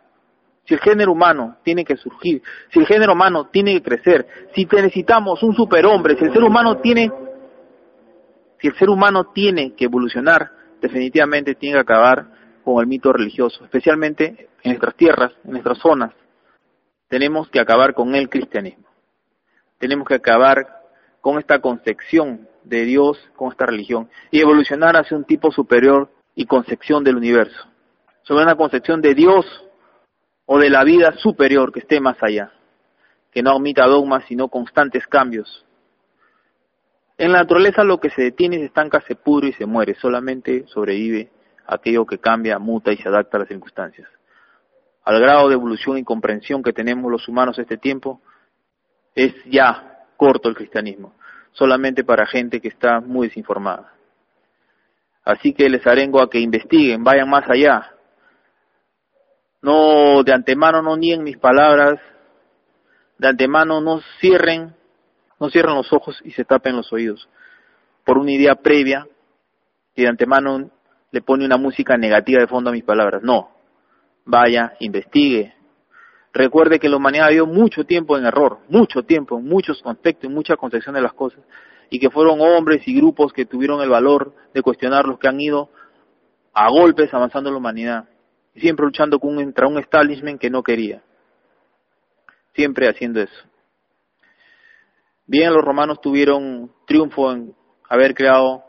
si 0.64 0.74
el 0.74 0.80
género 0.80 1.10
humano 1.10 1.56
tiene 1.64 1.84
que 1.84 1.96
surgir, 1.96 2.40
si 2.72 2.78
el 2.78 2.86
género 2.86 3.14
humano 3.14 3.48
tiene 3.48 3.72
que 3.72 3.82
crecer, 3.82 4.28
si 4.54 4.64
necesitamos 4.64 5.42
un 5.42 5.56
superhombre, 5.56 6.16
si 6.16 6.24
el 6.24 6.32
ser 6.32 6.44
humano 6.44 6.76
tiene, 6.76 7.10
si 8.60 8.68
el 8.68 8.76
ser 8.76 8.88
humano 8.88 9.32
tiene 9.32 9.74
que 9.74 9.84
evolucionar, 9.84 10.50
definitivamente 10.80 11.54
tiene 11.54 11.76
que 11.76 11.80
acabar 11.80 12.26
con 12.64 12.80
el 12.80 12.86
mito 12.86 13.12
religioso, 13.12 13.64
especialmente 13.64 14.48
en 14.62 14.72
nuestras 14.72 14.94
tierras, 14.96 15.32
en 15.44 15.52
nuestras 15.52 15.78
zonas. 15.78 16.12
Tenemos 17.08 17.48
que 17.48 17.60
acabar 17.60 17.94
con 17.94 18.14
el 18.14 18.28
cristianismo. 18.28 18.86
Tenemos 19.78 20.08
que 20.08 20.14
acabar 20.14 20.66
con 21.20 21.38
esta 21.38 21.60
concepción 21.60 22.48
de 22.64 22.84
Dios, 22.84 23.18
con 23.36 23.50
esta 23.52 23.66
religión, 23.66 24.08
y 24.30 24.40
evolucionar 24.40 24.96
hacia 24.96 25.16
un 25.16 25.24
tipo 25.24 25.50
superior 25.52 26.10
y 26.34 26.46
concepción 26.46 27.04
del 27.04 27.16
universo, 27.16 27.66
sobre 28.22 28.44
una 28.44 28.56
concepción 28.56 29.00
de 29.00 29.14
Dios 29.14 29.46
o 30.44 30.58
de 30.58 30.70
la 30.70 30.84
vida 30.84 31.12
superior 31.18 31.72
que 31.72 31.80
esté 31.80 32.00
más 32.00 32.16
allá, 32.22 32.52
que 33.32 33.42
no 33.42 33.56
omita 33.56 33.86
dogmas, 33.86 34.24
sino 34.26 34.48
constantes 34.48 35.06
cambios. 35.06 35.65
En 37.18 37.32
la 37.32 37.38
naturaleza 37.38 37.82
lo 37.82 37.98
que 37.98 38.10
se 38.10 38.22
detiene, 38.22 38.58
se 38.58 38.66
estanca, 38.66 39.00
se 39.00 39.14
pudre 39.14 39.48
y 39.48 39.52
se 39.54 39.66
muere, 39.66 39.94
solamente 39.94 40.66
sobrevive 40.66 41.30
aquello 41.66 42.04
que 42.04 42.18
cambia, 42.18 42.58
muta 42.58 42.92
y 42.92 42.96
se 42.98 43.08
adapta 43.08 43.36
a 43.36 43.40
las 43.40 43.48
circunstancias. 43.48 44.08
Al 45.04 45.20
grado 45.20 45.48
de 45.48 45.54
evolución 45.54 45.98
y 45.98 46.04
comprensión 46.04 46.62
que 46.62 46.72
tenemos 46.72 47.10
los 47.10 47.26
humanos 47.28 47.58
este 47.58 47.78
tiempo, 47.78 48.20
es 49.14 49.32
ya 49.46 50.04
corto 50.16 50.48
el 50.48 50.54
cristianismo, 50.54 51.14
solamente 51.52 52.04
para 52.04 52.26
gente 52.26 52.60
que 52.60 52.68
está 52.68 53.00
muy 53.00 53.28
desinformada. 53.28 53.92
Así 55.24 55.54
que 55.54 55.68
les 55.68 55.86
arengo 55.86 56.20
a 56.20 56.30
que 56.30 56.38
investiguen, 56.38 57.02
vayan 57.02 57.28
más 57.28 57.48
allá. 57.48 57.92
No, 59.62 60.22
de 60.22 60.32
antemano 60.32 60.82
no 60.82 60.96
nieguen 60.96 61.24
mis 61.24 61.38
palabras, 61.38 61.98
de 63.18 63.28
antemano 63.28 63.80
no 63.80 64.00
cierren, 64.20 64.76
no 65.40 65.50
cierren 65.50 65.74
los 65.74 65.92
ojos 65.92 66.20
y 66.24 66.30
se 66.32 66.44
tapen 66.44 66.76
los 66.76 66.92
oídos 66.92 67.28
por 68.04 68.18
una 68.18 68.32
idea 68.32 68.54
previa 68.54 69.06
y 69.94 70.02
de 70.02 70.08
antemano 70.08 70.70
le 71.10 71.22
pone 71.22 71.44
una 71.44 71.56
música 71.56 71.96
negativa 71.96 72.40
de 72.40 72.46
fondo 72.46 72.70
a 72.70 72.72
mis 72.72 72.84
palabras. 72.84 73.22
No, 73.22 73.50
vaya, 74.24 74.74
investigue, 74.80 75.56
Recuerde 76.36 76.78
que 76.78 76.90
la 76.90 76.98
humanidad 76.98 77.28
vivió 77.30 77.46
mucho 77.46 77.84
tiempo 77.84 78.18
en 78.18 78.26
error, 78.26 78.58
mucho 78.68 79.02
tiempo, 79.04 79.38
en 79.38 79.46
muchos 79.46 79.80
contextos, 79.80 80.28
en 80.28 80.34
mucha 80.34 80.54
concepción 80.54 80.94
de 80.94 81.00
las 81.00 81.14
cosas, 81.14 81.40
y 81.88 81.98
que 81.98 82.10
fueron 82.10 82.42
hombres 82.42 82.86
y 82.86 82.94
grupos 82.94 83.32
que 83.32 83.46
tuvieron 83.46 83.80
el 83.80 83.88
valor 83.88 84.34
de 84.52 84.60
cuestionar 84.60 85.06
los 85.06 85.18
que 85.18 85.28
han 85.28 85.40
ido 85.40 85.70
a 86.52 86.68
golpes 86.68 87.14
avanzando 87.14 87.50
la 87.50 87.56
humanidad, 87.56 88.04
siempre 88.54 88.84
luchando 88.84 89.18
contra 89.18 89.66
un 89.66 89.78
establishment 89.78 90.38
que 90.38 90.50
no 90.50 90.62
quería, 90.62 91.02
siempre 92.54 92.90
haciendo 92.90 93.22
eso. 93.22 93.44
Bien, 95.26 95.52
los 95.52 95.64
romanos 95.64 96.00
tuvieron 96.00 96.70
triunfo 96.86 97.32
en 97.32 97.54
haber 97.88 98.14
creado 98.14 98.62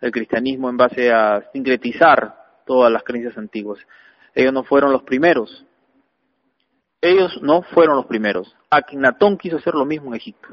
el 0.00 0.10
cristianismo 0.10 0.68
en 0.68 0.76
base 0.76 1.12
a 1.12 1.42
sincretizar 1.52 2.34
todas 2.66 2.90
las 2.90 3.02
creencias 3.04 3.38
antiguas. 3.38 3.78
Ellos 4.34 4.52
no 4.52 4.64
fueron 4.64 4.92
los 4.92 5.02
primeros, 5.02 5.64
ellos 7.00 7.36
no 7.42 7.62
fueron 7.62 7.96
los 7.96 8.06
primeros. 8.06 8.54
Akenatón 8.70 9.36
quiso 9.36 9.56
hacer 9.56 9.74
lo 9.74 9.84
mismo 9.84 10.10
en 10.10 10.14
Egipto. 10.14 10.48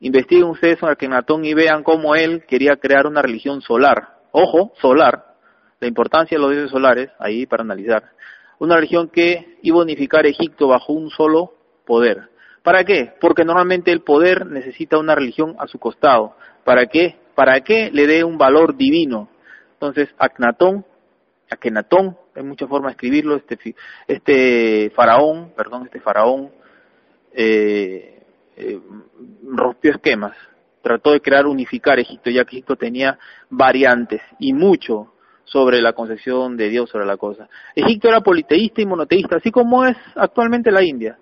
Investiguen 0.00 0.44
ustedes 0.44 0.82
a 0.82 0.90
Akenatón 0.90 1.44
y 1.44 1.54
vean 1.54 1.82
cómo 1.82 2.14
él 2.14 2.44
quería 2.46 2.76
crear 2.76 3.06
una 3.06 3.22
religión 3.22 3.62
solar. 3.62 4.18
Ojo, 4.30 4.72
solar. 4.80 5.24
La 5.80 5.88
importancia 5.88 6.36
de 6.36 6.42
los 6.42 6.52
dioses 6.52 6.70
solares, 6.70 7.10
ahí 7.18 7.46
para 7.46 7.62
analizar. 7.62 8.12
Una 8.58 8.76
religión 8.76 9.08
que 9.08 9.58
iba 9.62 9.78
a 9.78 9.82
unificar 9.82 10.26
Egipto 10.26 10.68
bajo 10.68 10.92
un 10.92 11.08
solo 11.10 11.54
poder. 11.86 12.28
¿Para 12.62 12.84
qué? 12.84 13.12
Porque 13.20 13.44
normalmente 13.44 13.92
el 13.92 14.00
poder 14.00 14.46
necesita 14.46 14.98
una 14.98 15.14
religión 15.14 15.56
a 15.58 15.66
su 15.66 15.78
costado. 15.78 16.36
¿Para 16.64 16.86
qué? 16.86 17.16
Para 17.34 17.60
que 17.60 17.90
le 17.92 18.06
dé 18.06 18.24
un 18.24 18.38
valor 18.38 18.76
divino. 18.76 19.28
Entonces, 19.74 20.08
Aknatón 20.18 20.84
Akenatón, 21.50 22.16
hay 22.34 22.42
muchas 22.42 22.68
formas 22.68 22.90
de 22.90 22.92
escribirlo, 22.92 23.36
este, 23.36 23.58
este 24.06 24.90
faraón, 24.94 25.52
perdón, 25.56 25.84
este 25.84 26.00
faraón 26.00 26.50
eh, 27.32 28.22
eh, 28.56 28.80
rompió 29.44 29.92
esquemas, 29.92 30.36
trató 30.82 31.12
de 31.12 31.20
crear, 31.20 31.46
unificar 31.46 31.98
Egipto, 31.98 32.30
ya 32.30 32.44
que 32.44 32.56
Egipto 32.56 32.76
tenía 32.76 33.18
variantes 33.48 34.20
y 34.38 34.52
mucho 34.52 35.14
sobre 35.44 35.80
la 35.80 35.94
concepción 35.94 36.56
de 36.56 36.68
Dios 36.68 36.90
sobre 36.90 37.06
la 37.06 37.16
cosa. 37.16 37.48
Egipto 37.74 38.08
era 38.08 38.20
politeísta 38.20 38.82
y 38.82 38.86
monoteísta, 38.86 39.36
así 39.36 39.50
como 39.50 39.86
es 39.86 39.96
actualmente 40.14 40.70
la 40.70 40.84
India. 40.84 41.18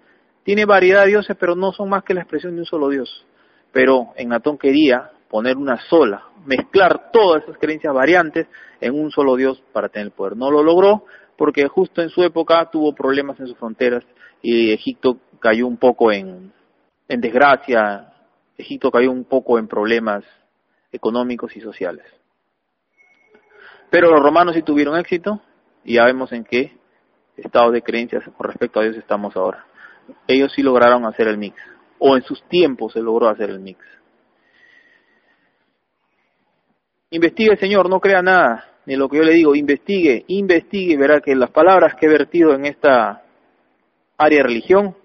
Tiene 0.47 0.65
variedad 0.65 1.03
de 1.03 1.09
dioses, 1.09 1.37
pero 1.41 1.57
no 1.57 1.73
son 1.73 1.89
más 1.89 2.05
que 2.05 2.15
la 2.15 2.21
expresión 2.21 2.55
de 2.55 2.61
un 2.61 2.67
solo 2.67 2.89
Dios. 2.89 3.27
Pero 3.73 4.13
en 4.15 4.33
Atón 4.33 4.57
quería 4.57 5.11
poner 5.29 5.57
una 5.57 5.77
sola, 5.89 6.23
mezclar 6.45 7.11
todas 7.11 7.43
esas 7.43 7.59
creencias 7.59 7.93
variantes 7.93 8.47
en 8.81 8.95
un 8.95 9.11
solo 9.11 9.35
Dios 9.35 9.61
para 9.73 9.89
tener 9.89 10.07
el 10.07 10.13
poder. 10.13 10.37
No 10.37 10.53
lo 10.53 10.63
logró 10.63 11.05
porque 11.37 11.67
justo 11.67 12.01
en 12.01 12.11
su 12.11 12.23
época 12.23 12.71
tuvo 12.71 12.95
problemas 12.95 13.41
en 13.41 13.49
sus 13.49 13.59
fronteras 13.59 14.05
y 14.41 14.73
Egipto 14.73 15.19
cayó 15.41 15.67
un 15.67 15.79
poco 15.79 16.13
en, 16.13 16.53
en 17.09 17.21
desgracia, 17.21 18.13
Egipto 18.57 18.93
cayó 18.93 19.11
un 19.11 19.25
poco 19.25 19.59
en 19.59 19.67
problemas 19.67 20.23
económicos 20.93 21.57
y 21.57 21.61
sociales. 21.61 22.07
Pero 23.91 24.13
los 24.13 24.23
romanos 24.23 24.55
sí 24.55 24.63
tuvieron 24.63 24.97
éxito 24.97 25.43
y 25.83 25.95
ya 25.95 26.05
vemos 26.05 26.31
en 26.31 26.45
qué 26.45 26.79
estado 27.37 27.73
de 27.73 27.83
creencias 27.83 28.23
con 28.37 28.47
respecto 28.47 28.79
a 28.79 28.85
Dios 28.85 28.97
estamos 28.97 29.37
ahora. 29.37 29.67
Ellos 30.27 30.53
sí 30.55 30.63
lograron 30.63 31.05
hacer 31.05 31.29
el 31.29 31.39
mix, 31.39 31.57
o 31.99 32.17
en 32.17 32.23
sus 32.23 32.43
tiempos 32.49 32.93
se 32.93 33.01
logró 33.01 33.29
hacer 33.29 33.51
el 33.51 33.61
mix. 33.61 33.81
Investigue, 37.11 37.57
Señor, 37.57 37.89
no 37.89 38.01
crea 38.01 38.21
nada, 38.21 38.65
ni 38.85 38.97
lo 38.97 39.09
que 39.09 39.19
yo 39.19 39.23
le 39.23 39.33
digo, 39.33 39.55
investigue, 39.55 40.25
investigue 40.29 40.97
verá 40.97 41.21
que 41.21 41.35
las 41.35 41.51
palabras 41.51 41.95
que 41.95 42.07
he 42.07 42.09
vertido 42.09 42.53
en 42.55 42.67
esta 42.67 43.23
área 44.19 44.39
de 44.39 44.45
religión 44.45 44.97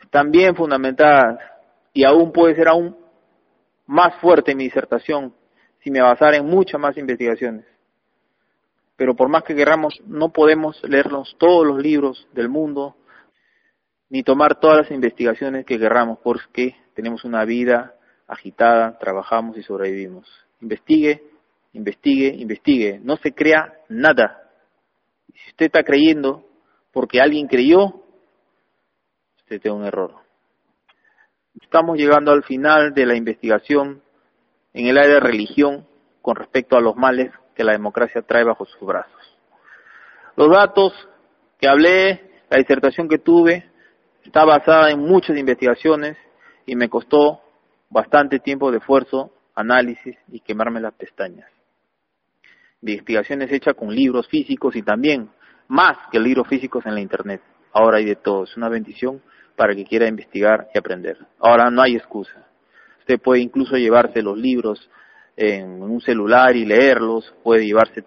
están 0.00 0.30
bien 0.30 0.54
fundamentadas 0.54 1.38
y 1.92 2.04
aún 2.04 2.32
puede 2.32 2.54
ser 2.54 2.68
aún 2.68 2.96
más 3.86 4.14
fuerte 4.20 4.54
mi 4.54 4.64
disertación 4.64 5.34
si 5.82 5.90
me 5.90 6.00
basara 6.00 6.36
en 6.36 6.46
muchas 6.46 6.80
más 6.80 6.96
investigaciones. 6.96 7.64
Pero 8.96 9.14
por 9.14 9.28
más 9.28 9.44
que 9.44 9.54
queramos, 9.54 10.00
no 10.06 10.30
podemos 10.30 10.82
leernos 10.82 11.36
todos 11.38 11.66
los 11.66 11.78
libros 11.80 12.26
del 12.32 12.48
mundo, 12.48 12.96
ni 14.10 14.22
tomar 14.22 14.58
todas 14.58 14.78
las 14.78 14.90
investigaciones 14.90 15.64
que 15.66 15.78
querramos, 15.78 16.18
porque 16.22 16.76
tenemos 16.94 17.24
una 17.24 17.44
vida 17.44 17.94
agitada, 18.26 18.98
trabajamos 18.98 19.56
y 19.56 19.62
sobrevivimos 19.62 20.26
investigue, 20.60 21.22
investigue, 21.72 22.28
investigue. 22.28 23.00
No 23.02 23.16
se 23.16 23.32
crea 23.32 23.74
nada. 23.88 24.50
Si 25.26 25.50
usted 25.50 25.66
está 25.66 25.82
creyendo 25.82 26.44
porque 26.92 27.20
alguien 27.20 27.46
creyó, 27.46 28.02
usted 29.38 29.60
tiene 29.60 29.76
un 29.76 29.84
error. 29.84 30.14
Estamos 31.60 31.96
llegando 31.96 32.32
al 32.32 32.44
final 32.44 32.94
de 32.94 33.06
la 33.06 33.16
investigación 33.16 34.02
en 34.72 34.86
el 34.86 34.98
área 34.98 35.14
de 35.14 35.20
religión 35.20 35.86
con 36.22 36.36
respecto 36.36 36.76
a 36.76 36.80
los 36.80 36.96
males 36.96 37.32
que 37.54 37.64
la 37.64 37.72
democracia 37.72 38.22
trae 38.22 38.44
bajo 38.44 38.64
sus 38.64 38.80
brazos. 38.80 39.12
Los 40.36 40.50
datos 40.50 40.92
que 41.58 41.68
hablé, 41.68 42.42
la 42.48 42.58
disertación 42.58 43.08
que 43.08 43.18
tuve, 43.18 43.70
está 44.24 44.44
basada 44.44 44.90
en 44.90 45.00
muchas 45.00 45.36
investigaciones 45.36 46.16
y 46.66 46.76
me 46.76 46.88
costó 46.88 47.40
bastante 47.90 48.38
tiempo 48.38 48.70
de 48.70 48.78
esfuerzo 48.78 49.32
análisis 49.54 50.16
y 50.30 50.40
quemarme 50.40 50.80
las 50.80 50.94
pestañas. 50.94 51.50
Investigaciones 52.82 53.50
hechas 53.50 53.74
con 53.74 53.94
libros 53.94 54.28
físicos 54.28 54.76
y 54.76 54.82
también 54.82 55.30
más 55.68 55.96
que 56.12 56.20
libros 56.20 56.46
físicos 56.46 56.86
en 56.86 56.94
la 56.94 57.00
Internet. 57.00 57.42
Ahora 57.72 57.98
hay 57.98 58.04
de 58.04 58.16
todo. 58.16 58.44
Es 58.44 58.56
una 58.56 58.68
bendición 58.68 59.20
para 59.56 59.72
el 59.72 59.78
que 59.78 59.84
quiera 59.84 60.06
investigar 60.06 60.68
y 60.72 60.78
aprender. 60.78 61.18
Ahora 61.40 61.70
no 61.70 61.82
hay 61.82 61.96
excusa. 61.96 62.46
Usted 63.00 63.20
puede 63.20 63.40
incluso 63.40 63.76
llevarse 63.76 64.22
los 64.22 64.38
libros 64.38 64.88
en 65.36 65.82
un 65.82 66.00
celular 66.00 66.56
y 66.56 66.64
leerlos, 66.64 67.32
puede 67.42 67.64
llevarse, 67.64 68.04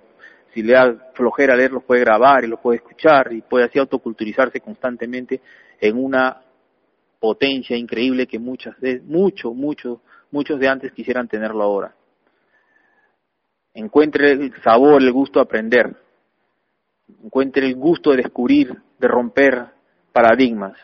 si 0.54 0.64
le 0.64 0.74
da 0.74 1.12
flojera 1.14 1.56
leerlos, 1.56 1.84
puede 1.84 2.02
grabar 2.02 2.44
y 2.44 2.48
los 2.48 2.60
puede 2.60 2.78
escuchar 2.78 3.32
y 3.34 3.42
puede 3.42 3.66
así 3.66 3.80
autoculturizarse 3.80 4.60
constantemente 4.60 5.42
en 5.80 5.98
una 5.98 6.42
potencia 7.20 7.78
increíble 7.78 8.28
que 8.28 8.40
muchas 8.40 8.80
veces, 8.80 9.04
mucho, 9.04 9.54
mucho 9.54 10.02
muchos 10.32 10.60
de 10.60 10.68
antes 10.68 10.92
quisieran 10.94 11.28
tenerlo 11.28 11.64
ahora. 11.64 11.94
Encuentre 13.74 14.32
el 14.32 14.54
sabor, 14.64 15.02
el 15.02 15.12
gusto 15.12 15.40
de 15.40 15.44
aprender. 15.44 15.96
Encuentre 17.24 17.68
el 17.68 17.76
gusto 17.76 18.12
de 18.12 18.18
descubrir, 18.18 18.76
de 18.98 19.08
romper 19.08 19.68
paradigmas. 20.12 20.78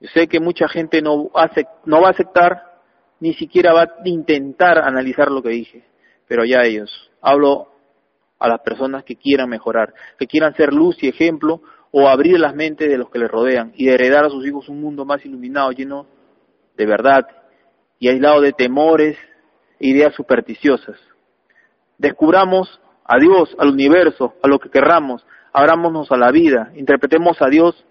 Yo 0.00 0.08
sé 0.08 0.26
que 0.26 0.40
mucha 0.40 0.68
gente 0.68 1.00
no, 1.00 1.30
hace, 1.34 1.66
no 1.84 2.02
va 2.02 2.08
a 2.08 2.10
aceptar, 2.10 2.80
ni 3.20 3.32
siquiera 3.34 3.72
va 3.72 3.82
a 3.82 3.94
intentar 4.04 4.78
analizar 4.78 5.30
lo 5.30 5.42
que 5.42 5.50
dije, 5.50 5.84
pero 6.26 6.44
ya 6.44 6.62
ellos. 6.64 7.10
Hablo 7.22 7.68
a 8.38 8.48
las 8.48 8.60
personas 8.60 9.04
que 9.04 9.16
quieran 9.16 9.48
mejorar, 9.48 9.94
que 10.18 10.26
quieran 10.26 10.54
ser 10.54 10.72
luz 10.72 10.96
y 11.02 11.08
ejemplo 11.08 11.62
o 11.90 12.08
abrir 12.08 12.38
las 12.38 12.54
mentes 12.54 12.88
de 12.88 12.98
los 12.98 13.10
que 13.10 13.18
les 13.18 13.30
rodean 13.30 13.72
y 13.74 13.88
heredar 13.88 14.24
a 14.24 14.30
sus 14.30 14.46
hijos 14.46 14.68
un 14.68 14.80
mundo 14.80 15.04
más 15.04 15.24
iluminado, 15.24 15.72
lleno 15.72 16.06
de 16.76 16.86
verdad 16.86 17.26
y 17.98 18.08
aislado 18.08 18.40
de 18.40 18.52
temores 18.52 19.16
e 19.80 19.88
ideas 19.88 20.14
supersticiosas. 20.14 20.96
Descubramos 21.98 22.80
a 23.04 23.18
Dios, 23.18 23.54
al 23.58 23.70
universo, 23.70 24.34
a 24.42 24.48
lo 24.48 24.58
que 24.58 24.68
querramos, 24.68 25.24
abrámonos 25.52 26.10
a 26.12 26.16
la 26.16 26.30
vida, 26.30 26.72
interpretemos 26.74 27.40
a 27.40 27.46
Dios 27.46 27.86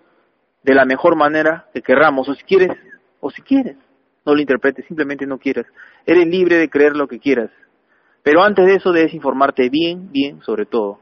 de 0.62 0.76
la 0.76 0.86
mejor 0.86 1.16
manera 1.16 1.68
que 1.74 1.82
querramos, 1.82 2.28
o 2.30 2.36
si 2.36 2.44
quieres, 2.44 2.72
o 3.20 3.32
si 3.32 3.42
quieres, 3.42 3.78
no 4.26 4.34
lo 4.34 4.42
interpretes, 4.42 4.86
simplemente 4.86 5.26
no 5.26 5.38
quieras. 5.38 5.66
Eres 6.06 6.28
libre 6.28 6.58
de 6.58 6.70
creer 6.70 6.96
lo 6.96 7.08
que 7.08 7.20
quieras. 7.20 7.50
Pero 8.26 8.42
antes 8.42 8.66
de 8.66 8.74
eso 8.74 8.92
debes 8.92 9.14
informarte 9.14 9.70
bien, 9.70 10.12
bien 10.12 10.42
sobre 10.42 10.66
todo. 10.66 10.98